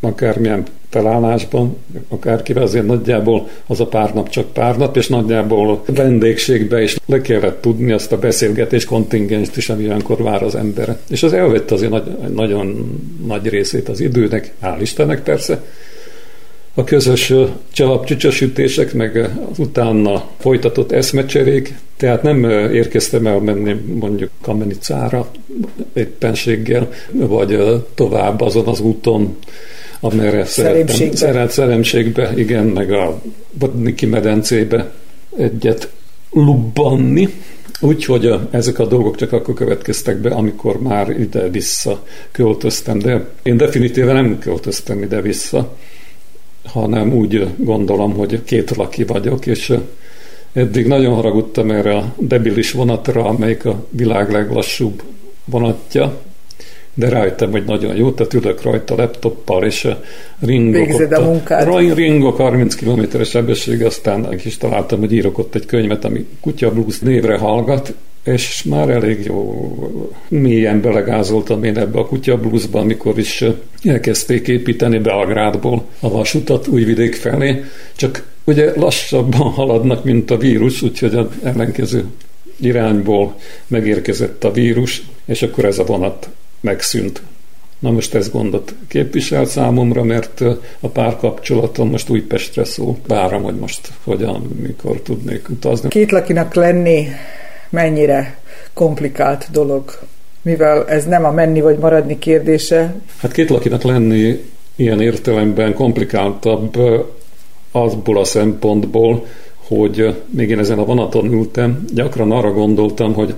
akármilyen 0.00 0.64
felállásban, 0.90 1.76
akárkivel 2.08 2.62
azért 2.62 2.86
nagyjából 2.86 3.48
az 3.66 3.80
a 3.80 3.86
pár 3.86 4.14
nap 4.14 4.28
csak 4.28 4.52
pár 4.52 4.76
nap, 4.76 4.96
és 4.96 5.08
nagyjából 5.08 5.82
vendégségbe 5.86 6.82
is 6.82 6.96
le 7.06 7.20
kellett 7.20 7.60
tudni 7.60 7.92
azt 7.92 8.12
a 8.12 8.18
beszélgetés 8.18 8.84
kontingenst 8.84 9.56
is, 9.56 9.68
ami 9.68 9.84
olyankor 9.86 10.22
vár 10.22 10.42
az 10.42 10.54
embere. 10.54 10.98
És 11.08 11.22
az 11.22 11.32
elvette 11.32 11.74
azért 11.74 11.90
nagy, 11.90 12.32
nagyon 12.34 12.98
nagy 13.26 13.48
részét 13.48 13.88
az 13.88 14.00
időnek, 14.00 14.52
hál' 14.62 14.78
Istennek 14.80 15.22
persze, 15.22 15.62
a 16.78 16.84
közös 16.84 17.32
csalapcsücsösütések, 17.72 18.92
meg 18.92 19.30
az 19.50 19.58
utána 19.58 20.24
folytatott 20.38 20.92
eszmecserék, 20.92 21.74
tehát 21.96 22.22
nem 22.22 22.44
érkeztem 22.72 23.26
el 23.26 23.38
menni 23.38 23.72
mondjuk 23.94 24.30
Kamenicára 24.42 25.30
éppenséggel, 25.92 26.88
vagy 27.12 27.58
tovább 27.94 28.40
azon 28.40 28.66
az 28.66 28.80
úton, 28.80 29.36
amerre 30.00 30.44
szerettem. 30.44 31.12
Szeret 31.12 31.50
szeremségbe, 31.50 32.32
igen, 32.36 32.66
meg 32.66 32.92
a 32.92 33.22
Badniki 33.58 34.06
medencébe 34.06 34.90
egyet 35.36 35.90
lubbanni. 36.30 37.28
Úgyhogy 37.80 38.34
ezek 38.50 38.78
a 38.78 38.86
dolgok 38.86 39.16
csak 39.16 39.32
akkor 39.32 39.54
következtek 39.54 40.16
be, 40.16 40.30
amikor 40.30 40.82
már 40.82 41.20
ide-vissza 41.20 42.04
költöztem, 42.32 42.98
de 42.98 43.28
én 43.42 43.56
definitíven 43.56 44.14
nem 44.14 44.38
költöztem 44.38 45.02
ide-vissza, 45.02 45.76
hanem 46.72 47.12
úgy 47.12 47.46
gondolom, 47.56 48.12
hogy 48.12 48.44
két 48.44 48.76
laki 48.76 49.04
vagyok, 49.04 49.46
és 49.46 49.78
eddig 50.52 50.86
nagyon 50.86 51.14
haragudtam 51.14 51.70
erre 51.70 51.96
a 51.96 52.14
debilis 52.18 52.72
vonatra, 52.72 53.24
amelyik 53.24 53.64
a 53.64 53.86
világ 53.90 54.30
leglassúbb 54.30 55.02
vonatja, 55.44 56.20
de 56.94 57.08
rájöttem, 57.08 57.50
hogy 57.50 57.64
nagyon 57.64 57.96
jó, 57.96 58.10
tehát 58.10 58.34
ülök 58.34 58.62
rajta 58.62 58.94
laptoppal, 58.96 59.64
és 59.64 59.88
ringok, 60.40 60.86
Végzed 60.86 61.12
a 61.12 61.24
munkát. 61.24 61.94
ringok 61.94 62.36
30 62.36 62.74
km-es 62.74 63.28
sebesség, 63.28 63.84
aztán 63.84 64.40
is 64.44 64.56
találtam, 64.56 64.98
hogy 64.98 65.12
írok 65.12 65.38
ott 65.38 65.54
egy 65.54 65.66
könyvet, 65.66 66.04
ami 66.04 66.26
Kutya 66.40 66.72
Blues 66.72 66.98
névre 66.98 67.38
hallgat, 67.38 67.94
és 68.32 68.62
már 68.62 68.88
elég 68.88 69.24
jó 69.24 69.76
mélyen 70.28 70.80
belegázoltam 70.80 71.64
én 71.64 71.78
ebbe 71.78 71.98
a 71.98 72.06
Kutya 72.06 72.36
Bluesba, 72.36 72.80
amikor 72.80 73.18
is 73.18 73.44
elkezdték 73.84 74.48
építeni 74.48 74.98
Belgrádból 74.98 75.84
a 76.00 76.10
vasutat 76.10 76.66
újvidék 76.66 77.14
felé, 77.14 77.64
csak 77.96 78.26
ugye 78.44 78.72
lassabban 78.76 79.50
haladnak, 79.50 80.04
mint 80.04 80.30
a 80.30 80.36
vírus, 80.36 80.82
úgyhogy 80.82 81.14
az 81.14 81.26
ellenkező 81.42 82.04
irányból 82.60 83.34
megérkezett 83.66 84.44
a 84.44 84.52
vírus, 84.52 85.02
és 85.24 85.42
akkor 85.42 85.64
ez 85.64 85.78
a 85.78 85.84
vonat 85.84 86.28
megszűnt. 86.60 87.22
Na 87.78 87.90
most 87.90 88.14
ez 88.14 88.30
gondot 88.30 88.74
képvisel 88.88 89.44
számomra, 89.44 90.02
mert 90.02 90.40
a 90.80 90.88
párkapcsolatom 90.88 91.90
most 91.90 92.08
Újpestre 92.08 92.64
szól. 92.64 92.96
Várom, 93.06 93.42
hogy 93.42 93.54
most 93.54 93.92
hogyan, 94.04 94.48
mikor 94.62 95.00
tudnék 95.00 95.48
utazni. 95.48 95.88
Két 95.88 96.10
lakinak 96.10 96.54
lenni 96.54 97.08
mennyire 97.70 98.38
komplikált 98.72 99.48
dolog, 99.50 99.98
mivel 100.42 100.88
ez 100.88 101.04
nem 101.04 101.24
a 101.24 101.30
menni 101.30 101.60
vagy 101.60 101.78
maradni 101.78 102.18
kérdése. 102.18 102.94
Hát 103.16 103.32
két 103.32 103.50
lakinak 103.50 103.82
lenni 103.82 104.44
ilyen 104.76 105.00
értelemben 105.00 105.74
komplikáltabb 105.74 106.76
azból 107.70 108.18
a 108.18 108.24
szempontból, 108.24 109.26
hogy 109.66 110.22
még 110.30 110.50
én 110.50 110.58
ezen 110.58 110.78
a 110.78 110.84
vonaton 110.84 111.32
ültem, 111.32 111.84
gyakran 111.94 112.32
arra 112.32 112.52
gondoltam, 112.52 113.14
hogy 113.14 113.34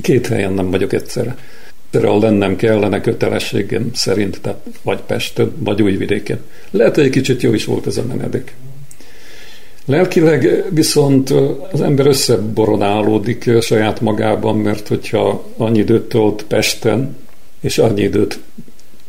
két 0.00 0.26
helyen 0.26 0.52
nem 0.52 0.70
vagyok 0.70 0.92
egyszerre 0.92 1.36
ahol 2.00 2.20
lennem 2.20 2.56
kellene 2.56 3.00
kötelességem 3.00 3.90
szerint, 3.94 4.40
tehát 4.40 4.60
vagy 4.82 5.00
Pesten, 5.00 5.52
vagy 5.58 5.82
Újvidéken. 5.82 6.40
Lehet, 6.70 6.94
hogy 6.94 7.04
egy 7.04 7.10
kicsit 7.10 7.42
jó 7.42 7.54
is 7.54 7.64
volt 7.64 7.86
ez 7.86 7.96
a 7.96 8.04
menedék. 8.08 8.54
Lelkileg 9.84 10.64
viszont 10.70 11.30
az 11.72 11.80
ember 11.80 12.06
összeboronálódik 12.06 13.50
saját 13.60 14.00
magában, 14.00 14.56
mert 14.56 14.88
hogyha 14.88 15.44
annyi 15.56 15.78
időt 15.78 16.08
tölt 16.08 16.44
Pesten, 16.48 17.16
és 17.60 17.78
annyi 17.78 18.02
időt 18.02 18.38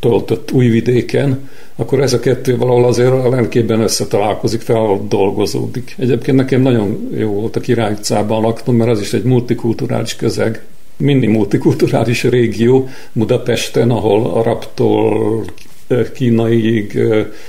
töltött 0.00 0.52
Újvidéken, 0.52 1.48
akkor 1.76 2.00
ez 2.00 2.12
a 2.12 2.20
kettő 2.20 2.56
valahol 2.56 2.84
azért 2.84 3.10
a 3.10 3.28
lelkében 3.28 3.80
összetalálkozik, 3.80 4.60
fel, 4.60 5.00
dolgozódik. 5.08 5.94
Egyébként 5.98 6.36
nekem 6.36 6.60
nagyon 6.60 7.10
jó 7.16 7.30
volt 7.30 7.56
a 7.56 7.60
Király 7.60 7.92
utcában 7.92 8.42
laknom, 8.42 8.76
mert 8.76 8.90
az 8.90 9.00
is 9.00 9.12
egy 9.12 9.22
multikulturális 9.22 10.16
közeg, 10.16 10.62
mini 10.96 11.26
multikulturális 11.26 12.22
régió 12.22 12.88
Budapesten, 13.12 13.90
ahol 13.90 14.30
arabtól 14.30 15.44
kínaiig, 16.12 16.98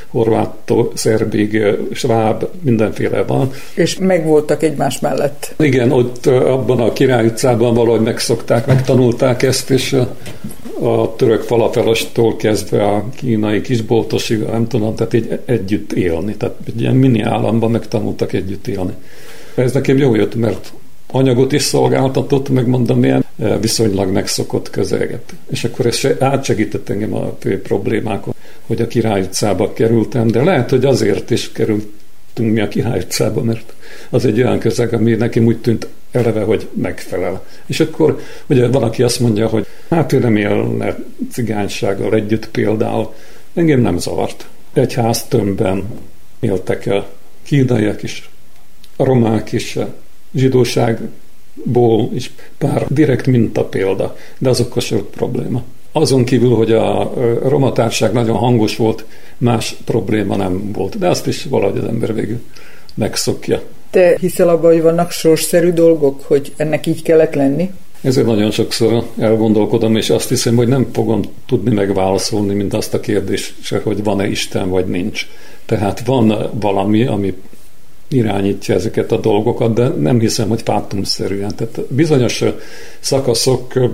horváttól, 0.07 0.91
szerbig, 0.93 1.63
sváb, 1.93 2.45
mindenféle 2.61 3.23
van. 3.23 3.51
És 3.73 3.97
megvoltak 3.97 4.63
egymás 4.63 4.99
mellett. 4.99 5.53
Igen, 5.59 5.91
ott 5.91 6.25
abban 6.25 6.79
a 6.79 6.93
Király 6.93 7.25
utcában 7.25 7.73
valahogy 7.73 8.01
megszokták, 8.01 8.65
megtanulták 8.65 9.43
ezt, 9.43 9.69
és 9.69 9.95
a 10.81 11.15
török 11.15 11.41
falafelostól 11.41 12.35
kezdve 12.35 12.83
a 12.83 13.09
kínai 13.15 13.61
kisboltosig, 13.61 14.39
nem 14.39 14.67
tudom, 14.67 14.95
tehát 14.95 15.13
így 15.13 15.39
együtt 15.45 15.93
élni. 15.93 16.35
Tehát 16.35 16.55
egy 16.67 16.81
ilyen 16.81 16.95
mini 16.95 17.21
államban 17.21 17.71
megtanultak 17.71 18.33
együtt 18.33 18.67
élni. 18.67 18.93
Ez 19.55 19.71
nekem 19.71 19.97
jó 19.97 20.15
jött, 20.15 20.35
mert 20.35 20.73
anyagot 21.11 21.51
is 21.51 21.61
szolgáltatott, 21.61 22.49
megmondom 22.49 23.03
ilyen 23.03 23.25
viszonylag 23.61 24.11
megszokott 24.11 24.69
közeget. 24.69 25.33
És 25.49 25.63
akkor 25.63 25.85
ez 25.85 26.07
átsegített 26.19 26.89
engem 26.89 27.13
a 27.13 27.35
fő 27.39 27.61
problémákon, 27.61 28.33
hogy 28.65 28.81
a 28.81 28.87
Király 28.87 29.21
utcába 29.21 29.73
kerültem, 29.73 30.27
de 30.27 30.43
lehet, 30.43 30.69
hogy 30.69 30.85
azért 30.85 31.31
is 31.31 31.51
kerültünk 31.51 32.53
mi 32.53 32.59
a 32.59 32.67
Király 32.67 32.99
utcába, 32.99 33.41
mert 33.41 33.73
az 34.09 34.25
egy 34.25 34.41
olyan 34.41 34.59
közeg, 34.59 34.93
ami 34.93 35.13
nekem 35.13 35.45
úgy 35.45 35.57
tűnt 35.57 35.87
eleve, 36.11 36.41
hogy 36.41 36.67
megfelel. 36.73 37.45
És 37.65 37.79
akkor 37.79 38.19
ugye 38.47 38.67
valaki 38.67 39.03
azt 39.03 39.19
mondja, 39.19 39.47
hogy 39.47 39.65
hát 39.89 40.11
ő 40.11 40.19
nem 40.19 40.35
élne 40.35 40.97
cigánysággal 41.31 42.13
együtt 42.13 42.49
például, 42.49 43.13
engem 43.53 43.81
nem 43.81 43.97
zavart. 43.97 44.47
Egy 44.73 44.93
ház 44.93 45.23
tömbben 45.23 45.83
éltek 46.39 46.85
el 46.85 47.07
kínaiak 47.43 48.03
is, 48.03 48.29
romák 48.97 49.51
is, 49.51 49.77
zsidóságból 50.35 52.09
is 52.13 52.31
pár 52.57 52.85
direkt 52.89 53.25
példa, 53.63 54.15
de 54.37 54.49
azokkal 54.49 54.81
volt 54.81 55.03
probléma. 55.03 55.63
Azon 55.91 56.23
kívül, 56.23 56.55
hogy 56.55 56.71
a 56.71 57.13
romatárság 57.43 58.13
nagyon 58.13 58.37
hangos 58.37 58.75
volt, 58.75 59.05
más 59.37 59.75
probléma 59.85 60.35
nem 60.35 60.71
volt, 60.71 60.97
de 60.97 61.07
azt 61.07 61.27
is 61.27 61.43
valahogy 61.43 61.77
az 61.77 61.87
ember 61.87 62.13
végül 62.13 62.39
megszokja. 62.95 63.61
Te 63.89 64.17
hiszel 64.19 64.49
abban, 64.49 64.71
hogy 64.71 64.81
vannak 64.81 65.11
sorsszerű 65.11 65.71
dolgok, 65.71 66.21
hogy 66.21 66.53
ennek 66.55 66.85
így 66.85 67.01
kellett 67.01 67.33
lenni? 67.33 67.71
Ezért 68.01 68.27
nagyon 68.27 68.51
sokszor 68.51 69.03
elgondolkodom, 69.17 69.95
és 69.95 70.09
azt 70.09 70.29
hiszem, 70.29 70.55
hogy 70.55 70.67
nem 70.67 70.87
fogom 70.91 71.21
tudni 71.45 71.73
megválaszolni, 71.73 72.53
mint 72.53 72.73
azt 72.73 72.93
a 72.93 72.99
kérdést, 72.99 73.53
hogy 73.83 74.03
van-e 74.03 74.27
Isten, 74.27 74.69
vagy 74.69 74.85
nincs. 74.85 75.27
Tehát 75.65 76.05
van 76.05 76.49
valami, 76.59 77.05
ami 77.05 77.33
irányítja 78.07 78.75
ezeket 78.75 79.11
a 79.11 79.17
dolgokat, 79.17 79.73
de 79.73 79.87
nem 79.87 80.19
hiszem, 80.19 80.49
hogy 80.49 80.61
fátumszerűen. 80.61 81.55
Tehát 81.55 81.81
bizonyos 81.93 82.43
szakaszokra 82.99 83.91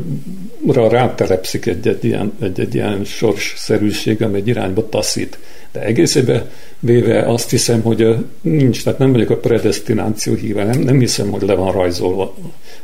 rátelepszik 0.89 1.65
egy-egy 1.65 2.03
ilyen, 2.03 2.33
egy-egy 2.41 2.75
ilyen 2.75 3.03
sorsszerűség, 3.03 4.21
ami 4.21 4.37
egy 4.37 4.47
irányba 4.47 4.89
taszít. 4.89 5.37
De 5.71 5.81
egészében 5.83 6.49
véve 6.79 7.31
azt 7.31 7.49
hiszem, 7.49 7.81
hogy 7.81 8.15
nincs, 8.41 8.83
tehát 8.83 8.99
nem 8.99 9.11
vagyok 9.11 9.29
a 9.29 9.37
predestináció 9.37 10.33
híve, 10.33 10.63
nem, 10.63 10.79
nem 10.79 10.99
hiszem, 10.99 11.29
hogy 11.29 11.41
le 11.41 11.53
van 11.53 11.71
rajzolva 11.71 12.35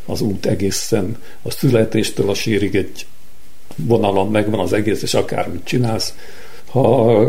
az 0.05 0.21
út 0.21 0.45
egészen 0.45 1.17
a 1.41 1.51
születéstől 1.51 2.29
a 2.29 2.33
sírig 2.33 2.75
egy 2.75 3.05
vonalon 3.75 4.31
megvan 4.31 4.59
az 4.59 4.73
egész, 4.73 5.01
és 5.01 5.13
akármit 5.13 5.63
csinálsz. 5.63 6.13
Ha 6.65 7.25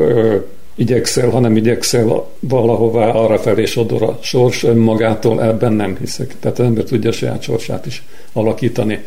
igyekszel, 0.78 1.28
hanem 1.28 1.56
igyekszel 1.56 2.26
valahová 2.40 3.08
arra 3.08 3.38
felé 3.38 3.64
sodor 3.64 4.02
a 4.02 4.18
sors 4.22 4.62
önmagától, 4.62 5.42
ebben 5.42 5.72
nem 5.72 5.96
hiszek. 6.00 6.34
Tehát 6.40 6.58
az 6.58 6.64
ember 6.64 6.84
tudja 6.84 7.10
a 7.10 7.12
saját 7.12 7.42
sorsát 7.42 7.86
is 7.86 8.02
alakítani. 8.32 9.04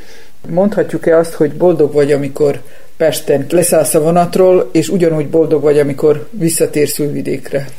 Mondhatjuk-e 0.50 1.18
azt, 1.18 1.34
hogy 1.34 1.52
boldog 1.52 1.94
vagy, 1.94 2.12
amikor 2.12 2.62
Pesten 2.98 3.46
leszállsz 3.50 3.94
a 3.94 4.02
vonatról, 4.02 4.70
és 4.72 4.90
ugyanúgy 4.90 5.28
boldog 5.28 5.62
vagy, 5.62 5.80
amikor 5.80 6.28
visszatérsz 6.32 7.00
Újvidékre? 7.00 7.70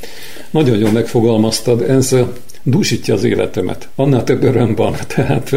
Nagyon 0.50 0.78
jól 0.78 0.90
megfogalmaztad, 0.90 1.82
ez 1.82 2.16
dúsítja 2.62 3.14
az 3.14 3.24
életemet. 3.24 3.88
Annál 3.94 4.24
több 4.24 4.42
öröm 4.42 4.74
van. 4.74 4.96
Tehát 5.14 5.54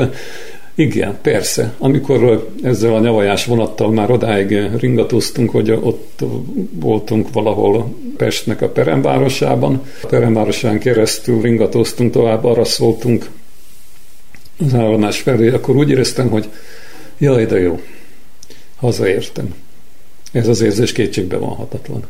igen, 0.76 1.18
persze. 1.22 1.74
Amikor 1.78 2.50
ezzel 2.64 2.96
a 2.96 3.00
nyavajás 3.00 3.46
vonattal 3.46 3.92
már 3.92 4.12
odáig 4.12 4.60
ringatóztunk, 4.80 5.50
hogy 5.50 5.72
ott 5.72 6.24
voltunk 6.72 7.34
valahol 7.34 7.96
Pestnek 8.18 8.62
a 8.62 8.70
Peremvárosában. 8.70 9.82
A 10.04 10.08
Peremvárosán 10.08 10.80
keresztül 10.80 11.42
ringatóztunk 11.42 12.12
tovább, 12.12 12.44
arra 12.44 12.64
szóltunk 12.64 13.30
az 14.66 14.74
állomás 14.74 15.20
felé, 15.20 15.50
akkor 15.50 15.76
úgy 15.76 15.90
éreztem, 15.90 16.30
hogy 16.30 16.50
jaj, 17.18 17.46
de 17.46 17.60
jó, 17.60 17.80
hazaértem. 18.76 19.56
Ez 20.32 20.48
az 20.48 20.62
érzés 20.62 20.92
kétségbe 20.92 21.38
van 21.38 21.50
hatatlan. 21.50 22.06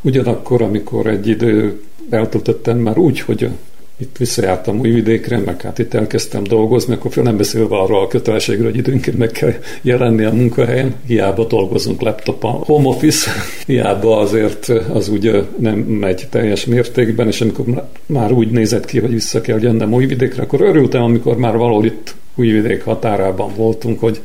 Ugyanakkor, 0.00 0.62
amikor 0.62 1.06
egy 1.06 1.28
idő 1.28 1.80
eltöltöttem 2.10 2.78
már 2.78 2.98
úgy, 2.98 3.20
hogy 3.20 3.48
itt 3.96 4.16
visszajártam 4.16 4.78
Újvidékre, 4.78 5.38
meg 5.38 5.60
hát 5.60 5.78
itt 5.78 5.94
elkezdtem 5.94 6.42
dolgozni, 6.42 6.94
akkor 6.94 7.14
nem 7.14 7.36
beszélve 7.36 7.76
arról 7.76 8.02
a 8.02 8.06
kötelességről, 8.06 8.70
hogy 8.70 8.78
időnként 8.78 9.18
meg 9.18 9.30
kell 9.30 9.54
jelenni 9.82 10.24
a 10.24 10.32
munkahelyen, 10.32 10.94
hiába 11.06 11.44
dolgozunk 11.44 12.00
laptopon, 12.00 12.52
home 12.52 12.88
office, 12.88 13.30
hiába 13.66 14.18
azért 14.18 14.68
az 14.68 15.08
úgy 15.08 15.46
nem 15.58 15.78
megy 15.78 16.26
teljes 16.30 16.64
mértékben, 16.64 17.26
és 17.26 17.40
amikor 17.40 17.86
már 18.06 18.32
úgy 18.32 18.50
nézett 18.50 18.84
ki, 18.84 18.98
hogy 18.98 19.12
vissza 19.12 19.40
kell 19.40 19.60
jönnem 19.60 19.92
Újvidékre, 19.92 20.42
akkor 20.42 20.60
örültem, 20.60 21.02
amikor 21.02 21.36
már 21.36 21.56
valahol 21.56 21.84
itt 21.84 22.14
Újvidék 22.34 22.82
határában 22.82 23.52
voltunk, 23.56 24.00
hogy 24.00 24.20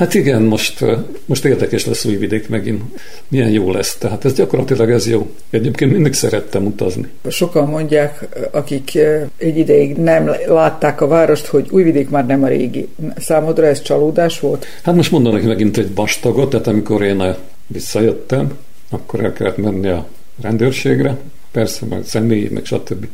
Hát 0.00 0.14
igen, 0.14 0.42
most, 0.42 0.84
most 1.24 1.44
érdekes 1.44 1.86
lesz 1.86 2.04
Újvidék 2.04 2.48
megint. 2.48 2.82
Milyen 3.28 3.50
jó 3.50 3.72
lesz. 3.72 3.96
Tehát 3.96 4.24
ez 4.24 4.34
gyakorlatilag 4.34 4.90
ez 4.90 5.08
jó. 5.08 5.30
Egyébként 5.50 5.92
mindig 5.92 6.12
szerettem 6.12 6.66
utazni. 6.66 7.08
Sokan 7.28 7.68
mondják, 7.68 8.28
akik 8.50 8.98
egy 9.36 9.58
ideig 9.58 9.96
nem 9.96 10.30
látták 10.46 11.00
a 11.00 11.06
várost, 11.06 11.46
hogy 11.46 11.66
Újvidék 11.70 12.10
már 12.10 12.26
nem 12.26 12.42
a 12.42 12.46
régi. 12.46 12.88
Számodra 13.16 13.66
ez 13.66 13.82
csalódás 13.82 14.40
volt? 14.40 14.66
Hát 14.82 14.94
most 14.94 15.10
mondanak 15.10 15.42
megint 15.42 15.76
egy 15.76 15.94
vastagot, 15.94 16.50
tehát 16.50 16.66
amikor 16.66 17.02
én 17.02 17.34
visszajöttem, 17.66 18.58
akkor 18.90 19.24
el 19.24 19.32
kellett 19.32 19.56
menni 19.56 19.88
a 19.88 20.06
rendőrségre, 20.42 21.16
persze, 21.50 21.86
meg 21.86 22.04
személyi, 22.04 22.48
meg 22.48 22.64
stb. 22.64 23.06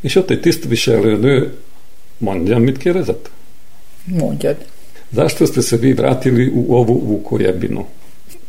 És 0.00 0.16
ott 0.16 0.30
egy 0.30 0.40
tisztviselő 0.40 1.16
nő, 1.16 1.52
mondjam, 2.18 2.62
mit 2.62 2.78
kérdezett? 2.78 3.30
Mondjad. 4.04 4.56
Zašto 5.12 5.46
ste 5.46 5.62
se 5.62 5.76
vi 5.76 5.92
vratili 5.92 6.48
u 6.54 6.74
ovu 6.74 7.00
Vukojebinu? 7.06 7.86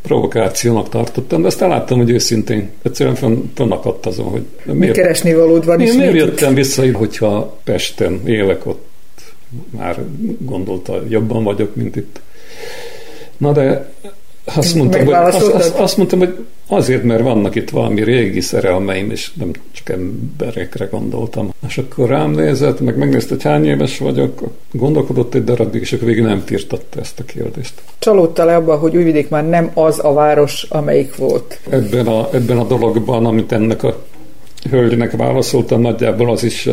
provokációnak 0.04 0.90
tartottam, 0.90 1.42
de 1.42 1.48
aztán 1.48 1.70
láttam, 1.70 1.98
hogy 1.98 2.10
őszintén 2.10 2.70
egyszerűen 2.82 3.16
fönn, 3.16 3.44
fönnakadt 3.56 4.06
azon, 4.06 4.26
hogy 4.26 4.44
miért, 4.66 4.96
keresni 4.96 5.34
valód 5.34 5.66
van, 5.66 5.82
én 5.82 5.96
miért 5.96 6.14
jöttem 6.14 6.54
vissza, 6.54 6.92
hogyha 6.92 7.58
Pesten 7.64 8.22
élek 8.26 8.66
ott, 8.66 8.88
már 9.70 10.00
gondolta, 10.40 11.04
jobban 11.10 11.44
vagyok, 11.44 11.76
mint 11.76 11.96
itt. 11.96 12.22
Na 13.38 13.52
de 13.52 13.92
azt 14.46 14.76
mondtam, 14.76 15.06
hogy, 15.06 15.14
azt, 15.14 15.42
azt, 15.42 15.80
azt 15.80 15.98
mondtam, 15.98 16.20
hogy 16.20 16.46
azért, 16.68 17.04
mert 17.04 17.22
vannak 17.22 17.56
itt 17.56 17.70
valami 17.70 18.04
régi 18.04 18.42
szerelmeim, 18.42 19.12
és 19.12 19.32
nem 19.34 19.52
csak 19.72 19.90
emberekre 19.90 20.86
gondoltam. 20.86 21.54
És 21.68 21.78
akkor 21.78 22.10
rám 22.10 22.32
nézett, 22.32 22.80
meg 22.80 22.98
megnézte, 22.98 23.34
hogy 23.34 23.44
hány 23.44 23.66
éves 23.66 23.98
vagyok, 23.98 24.42
gondolkodott 24.72 25.34
egy 25.34 25.44
darabig, 25.44 25.82
és 25.82 25.94
akkor 25.94 26.08
végig 26.08 26.24
nem 26.24 26.42
firtatta 26.46 27.00
ezt 27.00 27.20
a 27.20 27.24
kérdést. 27.24 27.74
Csalódtál 28.00 28.46
le 28.46 28.56
abban, 28.56 28.78
hogy 28.78 28.96
Újvidék 28.96 29.30
már 29.30 29.50
nem 29.50 29.72
az 29.74 30.00
a 30.04 30.14
város, 30.14 30.64
amelyik 30.70 31.16
volt? 31.16 31.60
Ebben 31.70 32.08
a, 32.08 32.28
ebben 32.34 32.58
a 32.58 32.64
dologban, 32.64 33.26
amit 33.26 33.52
ennek 33.52 33.84
a 33.84 34.04
hölgynek 34.70 35.12
válaszoltam, 35.12 35.82
nagyjából 35.82 36.32
az 36.32 36.44
is 36.44 36.70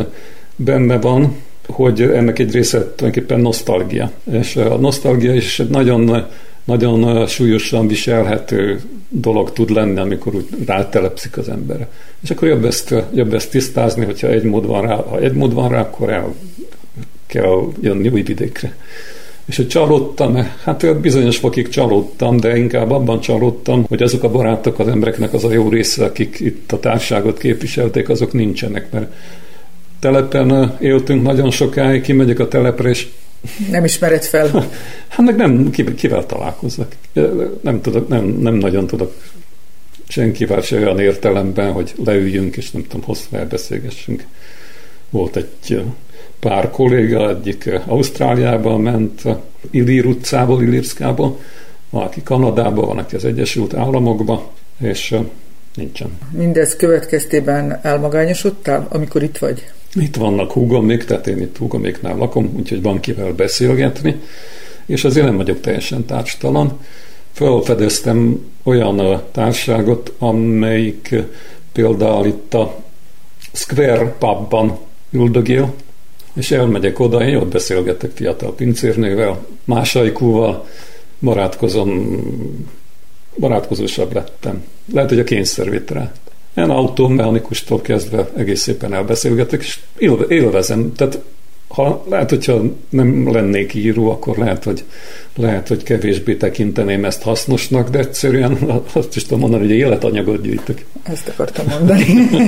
benne 0.57 0.99
van, 0.99 1.37
hogy 1.67 2.03
ennek 2.03 2.39
egy 2.39 2.53
része 2.53 2.79
tulajdonképpen 2.79 3.41
nosztalgia. 3.41 4.11
És 4.33 4.57
a 4.57 4.77
nosztalgia 4.77 5.35
is 5.35 5.63
nagyon 5.69 6.27
nagyon 6.71 7.27
súlyosan 7.27 7.87
viselhető 7.87 8.81
dolog 9.09 9.53
tud 9.53 9.71
lenni, 9.71 9.99
amikor 9.99 10.35
úgy 10.35 10.47
rátelepszik 10.67 11.37
az 11.37 11.49
ember. 11.49 11.89
És 12.23 12.31
akkor 12.31 12.49
jobb 12.49 12.65
ezt, 12.65 12.95
jobb 13.15 13.35
ezt 13.35 13.51
tisztázni, 13.51 14.05
hogyha 14.05 14.29
egy 14.29 14.43
mód 14.43 14.67
van 14.67 14.83
rá, 14.83 14.95
ha 14.95 15.21
egy 15.21 15.33
mód 15.33 15.55
van 15.55 15.69
rá, 15.69 15.81
akkor 15.81 16.11
el 16.11 16.35
kell 17.27 17.69
jönni 17.81 18.09
új 18.09 18.23
vidékre. 18.23 18.77
És 19.45 19.57
hogy 19.57 19.69
csalódtam, 19.69 20.37
hát 20.63 21.01
bizonyos 21.01 21.37
fokig 21.37 21.69
csalódtam, 21.69 22.37
de 22.37 22.57
inkább 22.57 22.91
abban 22.91 23.21
csalódtam, 23.21 23.85
hogy 23.89 24.03
azok 24.03 24.23
a 24.23 24.31
barátok 24.31 24.79
az 24.79 24.89
embereknek 24.89 25.33
az 25.35 25.45
a 25.45 25.53
jó 25.53 25.69
része, 25.69 26.05
akik 26.05 26.41
itt 26.41 26.73
a 26.73 26.81
társágot 26.81 27.39
képviselték, 27.39 28.09
azok 28.09 28.33
nincsenek, 28.33 28.91
mert 28.91 29.13
telepen 30.01 30.77
éltünk 30.81 31.23
nagyon 31.23 31.51
sokáig, 31.51 32.03
kimegyek 32.03 32.39
a 32.39 32.49
telepre, 32.49 32.89
és 32.89 33.09
nem 33.71 33.85
ismered 33.85 34.25
fel? 34.25 34.51
Hát 35.09 35.27
meg 35.27 35.37
nem, 35.37 35.71
kivel 35.71 36.27
találkozzak. 36.27 36.95
Nem, 37.61 37.81
tudok, 37.81 38.09
nem, 38.09 38.25
nem 38.25 38.55
nagyon 38.55 38.87
tudok 38.87 39.15
senkivel 40.09 40.61
se 40.61 40.77
olyan 40.77 40.99
értelemben, 40.99 41.73
hogy 41.73 41.93
leüljünk, 42.05 42.57
és 42.57 42.71
nem 42.71 42.83
tudom, 42.83 43.07
hosszú 43.07 43.37
elbeszélgessünk. 43.37 44.25
Volt 45.11 45.37
egy 45.37 45.83
pár 46.41 46.71
kolléga, 46.71 47.29
egyik 47.29 47.71
Ausztráliába 47.87 48.79
ment, 48.79 49.23
Ilír 49.71 50.07
utcából, 50.07 50.63
Ilírszkából, 50.63 51.39
van, 51.91 52.03
aki 52.03 52.23
Kanadába, 52.23 52.87
van, 52.87 52.99
aki 52.99 53.17
az 53.17 53.25
Egyesült 53.25 53.75
Államokba, 53.75 54.53
és 54.81 55.15
nincsen. 55.75 56.19
Mindez 56.31 56.77
következtében 56.77 57.79
elmagányosodtál, 57.83 58.87
amikor 58.91 59.23
itt 59.23 59.39
vagy? 59.39 59.71
Itt 59.95 60.17
vannak 60.17 60.53
húgomék, 60.53 61.05
tehát 61.05 61.27
én 61.27 61.41
itt 61.41 61.57
húgoméknál 61.57 62.17
lakom, 62.17 62.55
úgyhogy 62.57 62.83
van 62.83 63.01
kivel 63.01 63.33
beszélgetni, 63.33 64.21
és 64.87 65.05
azért 65.05 65.27
nem 65.27 65.37
vagyok 65.37 65.61
teljesen 65.61 66.05
társtalan. 66.05 66.79
Felfedeztem 67.33 68.47
olyan 68.63 69.23
társágot, 69.33 70.13
amelyik 70.19 71.15
például 71.73 72.27
itt 72.27 72.55
a 72.55 72.77
Square 73.53 74.15
pubban 74.19 74.79
üldögél, 75.11 75.75
és 76.35 76.51
elmegyek 76.51 76.99
oda, 76.99 77.27
én 77.27 77.37
ott 77.37 77.53
beszélgetek 77.53 78.11
fiatal 78.15 78.55
pincérnővel, 78.55 79.47
másajkúval, 79.65 80.67
barátkozom, 81.19 82.21
barátkozósabb 83.37 84.15
lettem. 84.15 84.65
Lehet, 84.93 85.09
hogy 85.09 85.19
a 85.19 85.25
kényszervitre. 85.25 86.13
Én 86.57 86.71
autómechanikustól 86.71 87.81
kezdve 87.81 88.31
egész 88.37 88.61
szépen 88.61 88.95
elbeszélgetek, 88.95 89.61
és 89.63 89.79
élvezem. 90.29 90.93
Tehát 90.97 91.19
ha, 91.75 92.05
lehet, 92.09 92.31
hogyha 92.31 92.63
nem 92.89 93.33
lennék 93.33 93.75
író, 93.75 94.11
akkor 94.11 94.37
lehet, 94.37 94.65
hogy, 94.65 94.85
lehet, 95.37 95.69
hogy 95.69 95.83
kevésbé 95.83 96.35
tekinteném 96.35 97.05
ezt 97.05 97.23
hasznosnak, 97.23 97.91
de 97.91 97.99
egyszerűen 97.99 98.53
azt 98.93 99.17
is 99.17 99.23
tudom 99.23 99.39
mondani, 99.39 99.67
hogy 99.67 99.77
életanyagot 99.77 100.43
gyűjtök. 100.43 100.85
Ezt 101.03 101.29
akartam 101.29 101.67
mondani. 101.69 102.05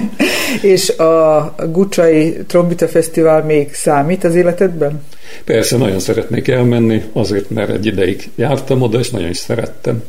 És 0.75 0.88
a 0.88 1.55
Gucsai 1.73 2.37
Trombita 2.47 2.88
Fesztivál 2.88 3.45
még 3.45 3.75
számít 3.75 4.25
az 4.25 4.35
életedben? 4.35 5.03
Persze, 5.45 5.77
nagyon 5.77 5.99
szeretnék 5.99 6.49
elmenni, 6.49 7.03
azért, 7.12 7.51
mert 7.51 7.71
egy 7.71 7.87
ideig 7.87 8.31
jártam 8.35 8.83
oda, 8.83 8.99
és 8.99 9.11
nagyon 9.11 9.29
is 9.29 9.37
szerettem 9.37 10.03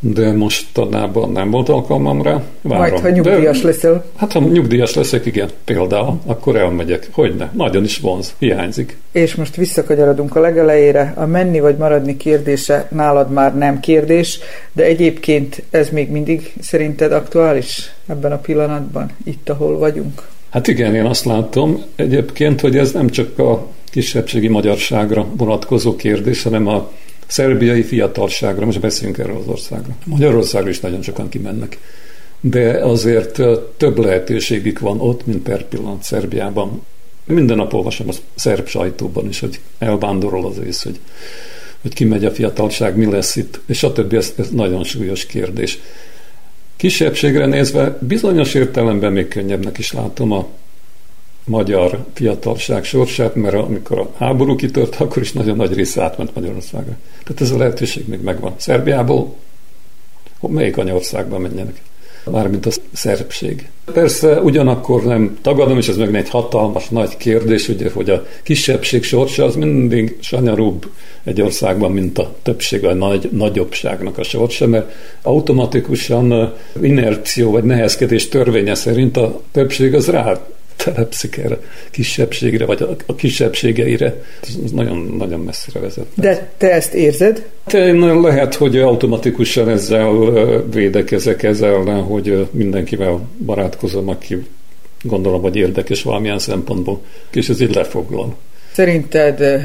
de 0.00 0.32
mostanában 0.32 1.30
nem 1.30 1.50
volt 1.50 1.68
alkalmam 1.68 2.22
rá. 2.22 2.42
Várom. 2.62 2.80
Majd, 2.80 2.98
ha 2.98 3.10
nyugdíjas 3.10 3.60
de, 3.60 3.66
leszel. 3.66 4.04
Hát, 4.16 4.32
ha 4.32 4.40
nyugdíjas 4.40 4.94
leszek, 4.94 5.26
igen, 5.26 5.48
például, 5.64 6.18
akkor 6.26 6.56
elmegyek. 6.56 7.08
Hogyne, 7.12 7.50
nagyon 7.52 7.84
is 7.84 7.98
vonz, 7.98 8.34
hiányzik. 8.38 8.96
És 9.12 9.34
most 9.34 9.56
visszakanyarodunk 9.56 10.36
a 10.36 10.40
legelejére. 10.40 11.12
A 11.16 11.26
menni 11.26 11.60
vagy 11.60 11.76
maradni 11.76 12.16
kérdése 12.16 12.88
nálad 12.90 13.32
már 13.32 13.56
nem 13.56 13.80
kérdés, 13.80 14.38
de 14.72 14.84
egyébként 14.84 15.62
ez 15.70 15.90
még 15.90 16.10
mindig 16.10 16.52
szerinted 16.60 17.12
aktuális 17.12 17.92
ebben 18.06 18.32
a 18.32 18.38
pillanatban, 18.38 19.10
itt, 19.24 19.48
ahol 19.48 19.78
vagyunk? 19.78 20.22
Hát 20.50 20.68
igen, 20.68 20.94
én 20.94 21.04
azt 21.04 21.24
látom 21.24 21.82
egyébként, 21.96 22.60
hogy 22.60 22.76
ez 22.76 22.92
nem 22.92 23.08
csak 23.08 23.38
a 23.38 23.66
kisebbségi 23.90 24.48
magyarságra 24.48 25.26
vonatkozó 25.36 25.96
kérdés, 25.96 26.42
hanem 26.42 26.66
a 26.66 26.90
szerbiai 27.26 27.82
fiatalságra, 27.82 28.64
most 28.64 28.80
beszéljünk 28.80 29.18
erről 29.18 29.36
az 29.36 29.46
országra. 29.46 29.96
Magyarországra 30.04 30.70
is 30.70 30.80
nagyon 30.80 31.02
sokan 31.02 31.28
kimennek. 31.28 31.78
De 32.40 32.84
azért 32.84 33.40
több 33.76 33.98
lehetőségük 33.98 34.78
van 34.78 35.00
ott, 35.00 35.26
mint 35.26 35.42
per 35.42 35.64
pillanat 35.64 36.02
Szerbiában. 36.02 36.82
Minden 37.24 37.56
nap 37.56 37.72
olvasom 37.72 38.08
a 38.08 38.12
szerb 38.34 38.66
sajtóban 38.66 39.28
is, 39.28 39.40
hogy 39.40 39.60
elvándorol 39.78 40.46
az 40.46 40.58
ész, 40.66 40.82
hogy, 40.82 40.98
hogy 41.82 41.94
kimegy 41.94 42.24
a 42.24 42.30
fiatalság, 42.30 42.96
mi 42.96 43.06
lesz 43.06 43.36
itt, 43.36 43.60
és 43.66 43.82
a 43.82 43.92
többi, 43.92 44.16
ez, 44.16 44.32
ez 44.36 44.50
nagyon 44.50 44.84
súlyos 44.84 45.26
kérdés. 45.26 45.78
Kisebbségre 46.76 47.46
nézve 47.46 47.98
bizonyos 48.00 48.54
értelemben 48.54 49.12
még 49.12 49.28
könnyebbnek 49.28 49.78
is 49.78 49.92
látom 49.92 50.32
a 50.32 50.48
magyar 51.46 52.04
fiatalság 52.12 52.84
sorsát, 52.84 53.34
mert 53.34 53.54
amikor 53.54 53.98
a 53.98 54.10
háború 54.16 54.56
kitört, 54.56 54.96
akkor 55.00 55.22
is 55.22 55.32
nagyon 55.32 55.56
nagy 55.56 55.74
része 55.74 56.02
átment 56.02 56.34
Magyarországra. 56.34 56.96
Tehát 57.24 57.40
ez 57.40 57.50
a 57.50 57.56
lehetőség 57.56 58.08
még 58.08 58.20
megvan. 58.20 58.54
Szerbiából 58.56 59.34
melyik 60.40 60.76
anyországban 60.76 61.40
menjenek? 61.40 61.80
Mármint 62.30 62.66
a 62.66 62.70
szerbség. 62.92 63.68
Persze 63.92 64.40
ugyanakkor 64.40 65.04
nem 65.04 65.38
tagadom, 65.42 65.78
és 65.78 65.88
ez 65.88 65.96
meg 65.96 66.14
egy 66.14 66.28
hatalmas 66.28 66.88
nagy 66.88 67.16
kérdés, 67.16 67.68
ugye, 67.68 67.90
hogy 67.90 68.10
a 68.10 68.26
kisebbség 68.42 69.02
sorsa 69.02 69.44
az 69.44 69.54
mindig 69.54 70.16
sanyarúbb 70.20 70.86
egy 71.24 71.40
országban, 71.40 71.92
mint 71.92 72.18
a 72.18 72.34
többség, 72.42 72.84
a 72.84 72.94
nagy, 72.94 73.28
nagyobbságnak 73.32 74.18
a 74.18 74.22
sorsa, 74.22 74.66
mert 74.66 74.92
automatikusan 75.22 76.52
inerció 76.82 77.50
vagy 77.50 77.64
nehezkedés 77.64 78.28
törvénye 78.28 78.74
szerint 78.74 79.16
a 79.16 79.40
többség 79.52 79.94
az 79.94 80.08
rá 80.08 80.40
telepszik 80.76 81.36
erre 81.36 81.58
kisebbségre, 81.90 82.64
vagy 82.64 82.82
a, 82.82 82.96
a 83.06 83.14
kisebbségeire. 83.14 84.22
Ez 84.42 84.70
nagyon, 84.72 85.14
nagyon 85.18 85.40
messzire 85.40 85.80
vezet. 85.80 86.06
De 86.14 86.50
te 86.56 86.72
ezt 86.72 86.94
érzed? 86.94 87.46
Te 87.64 87.92
lehet, 87.92 88.54
hogy 88.54 88.78
automatikusan 88.78 89.68
ezzel 89.68 90.12
védekezek 90.70 91.42
ezzel, 91.42 91.82
hogy 91.82 92.48
mindenkivel 92.50 93.28
barátkozom, 93.38 94.08
aki 94.08 94.46
gondolom, 95.02 95.42
hogy 95.42 95.56
érdekes 95.56 96.02
valamilyen 96.02 96.38
szempontból, 96.38 97.00
és 97.32 97.48
ez 97.48 97.60
így 97.60 97.74
lefoglal. 97.74 98.36
Szerinted 98.72 99.62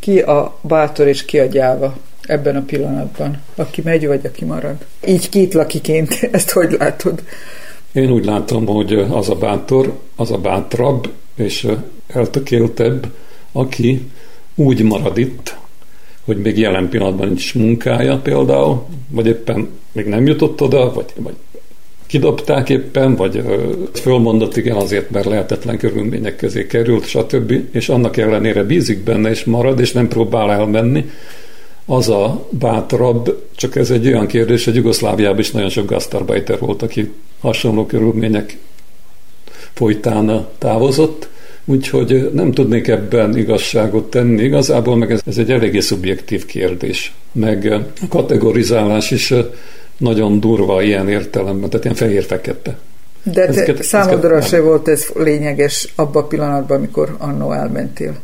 ki 0.00 0.18
a 0.18 0.58
bátor 0.60 1.08
és 1.08 1.24
ki 1.24 1.38
a 1.38 1.46
gyáva 1.46 1.96
ebben 2.22 2.56
a 2.56 2.62
pillanatban? 2.62 3.42
Aki 3.54 3.82
megy, 3.84 4.06
vagy 4.06 4.26
aki 4.26 4.44
marad? 4.44 4.76
Így 5.06 5.28
két 5.28 5.54
lakiként, 5.54 6.18
ezt 6.32 6.50
hogy 6.50 6.76
látod? 6.78 7.22
Én 7.92 8.10
úgy 8.10 8.24
látom, 8.24 8.66
hogy 8.66 8.92
az 8.92 9.28
a 9.28 9.34
bátor, 9.34 9.98
az 10.16 10.30
a 10.30 10.38
bátrabb 10.38 11.08
és 11.34 11.66
eltökéltebb, 12.06 13.06
aki 13.52 14.10
úgy 14.54 14.82
marad 14.82 15.18
itt, 15.18 15.56
hogy 16.24 16.36
még 16.36 16.58
jelen 16.58 16.88
pillanatban 16.88 17.26
nincs 17.26 17.54
munkája 17.54 18.18
például, 18.18 18.84
vagy 19.08 19.26
éppen 19.26 19.68
még 19.92 20.06
nem 20.06 20.26
jutott 20.26 20.60
oda, 20.60 20.92
vagy, 20.92 21.12
vagy 21.16 21.34
kidobták 22.06 22.68
éppen, 22.68 23.16
vagy 23.16 23.42
fölmondott 23.92 24.56
igen 24.56 24.76
azért, 24.76 25.10
mert 25.10 25.26
lehetetlen 25.26 25.78
körülmények 25.78 26.36
közé 26.36 26.66
került, 26.66 27.06
stb. 27.06 27.54
És 27.70 27.88
annak 27.88 28.16
ellenére 28.16 28.62
bízik 28.62 29.04
benne, 29.04 29.30
és 29.30 29.44
marad, 29.44 29.80
és 29.80 29.92
nem 29.92 30.08
próbál 30.08 30.52
elmenni, 30.52 31.10
az 31.86 32.08
a 32.08 32.46
bátrabb, 32.50 33.46
csak 33.56 33.76
ez 33.76 33.90
egy 33.90 34.06
olyan 34.06 34.26
kérdés, 34.26 34.64
hogy 34.64 34.74
Jugoszláviában 34.74 35.38
is 35.38 35.50
nagyon 35.50 35.68
sok 35.68 35.86
gasztarbajter 35.86 36.58
volt, 36.58 36.82
aki 36.82 37.12
hasonló 37.40 37.86
körülmények 37.86 38.58
folytán 39.72 40.46
távozott, 40.58 41.28
úgyhogy 41.64 42.30
nem 42.32 42.52
tudnék 42.52 42.88
ebben 42.88 43.36
igazságot 43.36 44.10
tenni. 44.10 44.42
Igazából 44.42 44.96
meg 44.96 45.10
ez, 45.10 45.20
ez 45.26 45.38
egy 45.38 45.50
eléggé 45.50 45.80
szubjektív 45.80 46.46
kérdés, 46.46 47.14
meg 47.32 47.72
a 47.72 48.06
kategorizálás 48.08 49.10
is 49.10 49.34
nagyon 49.96 50.40
durva 50.40 50.82
ilyen 50.82 51.08
értelemben, 51.08 51.68
tehát 51.70 51.84
ilyen 51.84 51.96
fehér-fekete. 51.96 52.78
De 53.22 53.46
ezeket, 53.46 53.82
számodra 53.82 54.36
ezeket 54.36 54.48
se 54.48 54.60
volt 54.60 54.88
ez 54.88 55.06
lényeges 55.14 55.92
abban 55.94 56.22
a 56.22 56.26
pillanatban, 56.26 56.76
amikor 56.76 57.16
annó 57.18 57.52
elmentél? 57.52 58.14